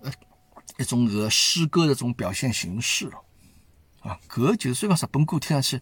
[0.00, 0.10] 呃
[0.78, 3.23] 一种个诗歌的这种表现形式了。
[4.04, 5.80] 啊，搿就是虽然讲日本歌听上去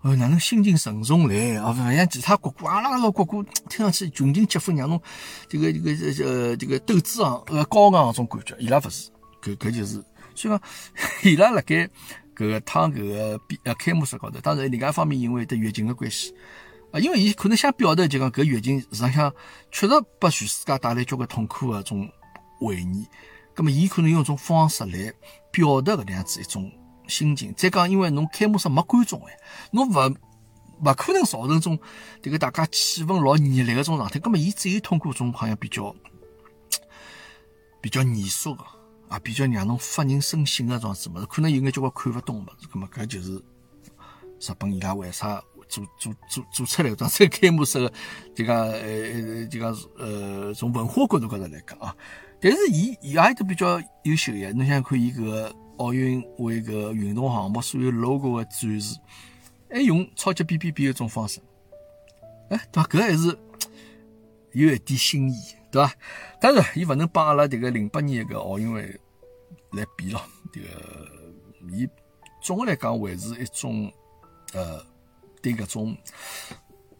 [0.00, 1.56] 哦，哪能心情沉重来？
[1.58, 5.00] 啊，勿像其他国歌，阿拉个国歌听上去群情激愤，让侬
[5.48, 8.56] 这个这个这呃这个斗志昂呃高昂那种感觉。
[8.58, 10.02] 伊拉勿是，搿搿就是，
[10.34, 10.60] 所以讲
[11.22, 11.88] 伊拉辣盖
[12.34, 16.34] 搿个趟搿个比呃开幕式高头，当然另外一方面因为得疫情个关系
[16.90, 19.32] 啊，因为伊可能想表达就讲搿疫情实际上
[19.70, 22.10] 确实拨全世界带来交关痛苦个种
[22.58, 23.06] 回忆，
[23.54, 25.12] 葛末伊可能用一种方式来
[25.52, 26.68] 表达搿能样子一种。
[27.08, 29.36] 心情，再讲，因为侬开幕式没观众哎，
[29.72, 30.16] 侬勿
[30.84, 31.78] 勿可能造成种
[32.22, 34.18] 迭个大家气氛老热烈个种状态。
[34.18, 35.94] 葛末伊只有通过种好像比较
[37.80, 38.64] 比较严肃个
[39.08, 42.66] 啊，比较让侬发人深省个种子物事，可能有眼交关看勿懂物事。
[42.72, 43.36] 葛末搿就是
[44.40, 47.92] 日本伊拉为啥做做做做出来搿种 开幕式个
[48.34, 51.94] 这个呃这个呃从文化角度高头来讲啊，
[52.40, 54.50] 但是伊伊也都比较优秀呀。
[54.54, 55.54] 侬想看伊搿个。
[55.78, 58.98] 奥运会个运动项目所有 logo 的展示，
[59.70, 61.40] 还用超级 B B B 一种方式，
[62.50, 62.88] 哎，对吧？
[62.90, 63.38] 搿还是
[64.52, 65.34] 有一点新意，
[65.70, 65.92] 对吧？
[66.40, 68.82] 当然，伊勿能帮阿拉迭个零八年个奥运会
[69.72, 70.20] 来比咯。
[70.52, 70.68] 迭个
[71.70, 71.88] 伊
[72.42, 73.90] 总个来讲，还是一种
[74.52, 74.84] 呃，
[75.40, 75.96] 对搿种，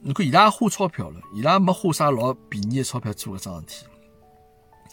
[0.01, 3.87] 你看伊拉花钞票了，伊拉没花啥老便宜的钞票做搿桩事体，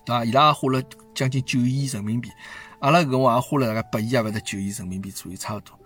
[0.06, 0.26] 对伐？
[0.26, 0.84] 伊拉花了
[1.16, 2.30] 将近九亿人民币。
[2.80, 5.78] 阿拉搿我也花了大概八亿也勿得九亿人民币左右，差勿多。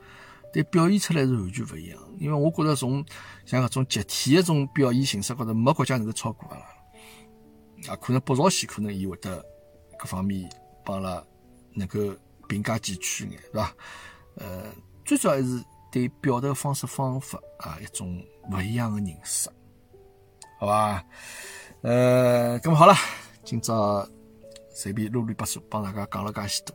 [0.53, 3.03] 但表现出来是完全勿一样，因为我觉着从
[3.45, 7.91] 像搿种集体的种表现形式高头，没国家能够超过阿拉。
[7.91, 9.43] 啊，可能北朝鲜可能伊会得
[9.97, 10.47] 各方面
[10.85, 11.23] 帮阿拉
[11.73, 11.99] 能够
[12.47, 13.73] 并驾齐驱眼，是伐？
[14.35, 14.65] 呃，
[15.03, 19.49] 最主要还是对表达方式方法啊一种勿一样的认识，
[20.59, 21.03] 好吧？
[21.81, 22.93] 呃，咁好了，
[23.43, 24.07] 今朝。
[24.73, 26.73] 随便啰里吧嗦帮大家讲了介许多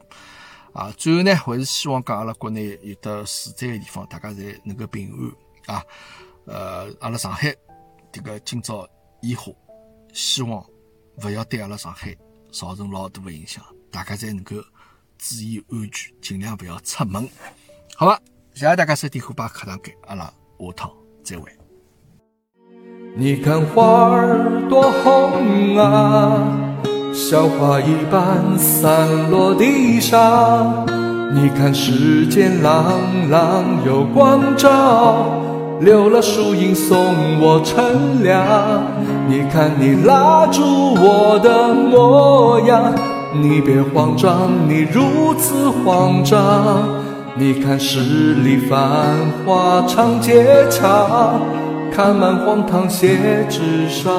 [0.73, 0.93] 啊！
[0.97, 5.11] 最后呢，还是希望讲阿拉国内有的受灾的地方，大家侪能够平
[5.67, 5.83] 安啊！
[6.47, 7.55] 呃，阿拉上海
[8.13, 8.89] 这个今朝
[9.23, 9.53] 烟花，
[10.13, 10.65] 希望
[11.23, 12.17] 勿要对阿拉上海
[12.53, 14.57] 造成老大的影响，大家侪能够
[15.19, 17.29] 注意安全，尽量勿要出门，
[17.97, 18.21] 好吧？
[18.55, 20.93] 谢谢大家收听虎爸课堂给，阿拉下趟
[21.25, 21.51] 再会。
[23.17, 26.85] 你看花儿多红啊！
[27.21, 30.87] 小花一般散落地上，
[31.35, 32.85] 你看世间朗
[33.29, 35.27] 朗有光照，
[35.81, 36.97] 留了树荫送
[37.41, 38.41] 我乘凉。
[39.29, 42.95] 你看你拉住我的模样，
[43.35, 46.89] 你别慌张，你如此慌张。
[47.35, 48.79] 你看十里繁
[49.45, 51.41] 华长街长，
[51.93, 54.15] 看满荒唐写纸上。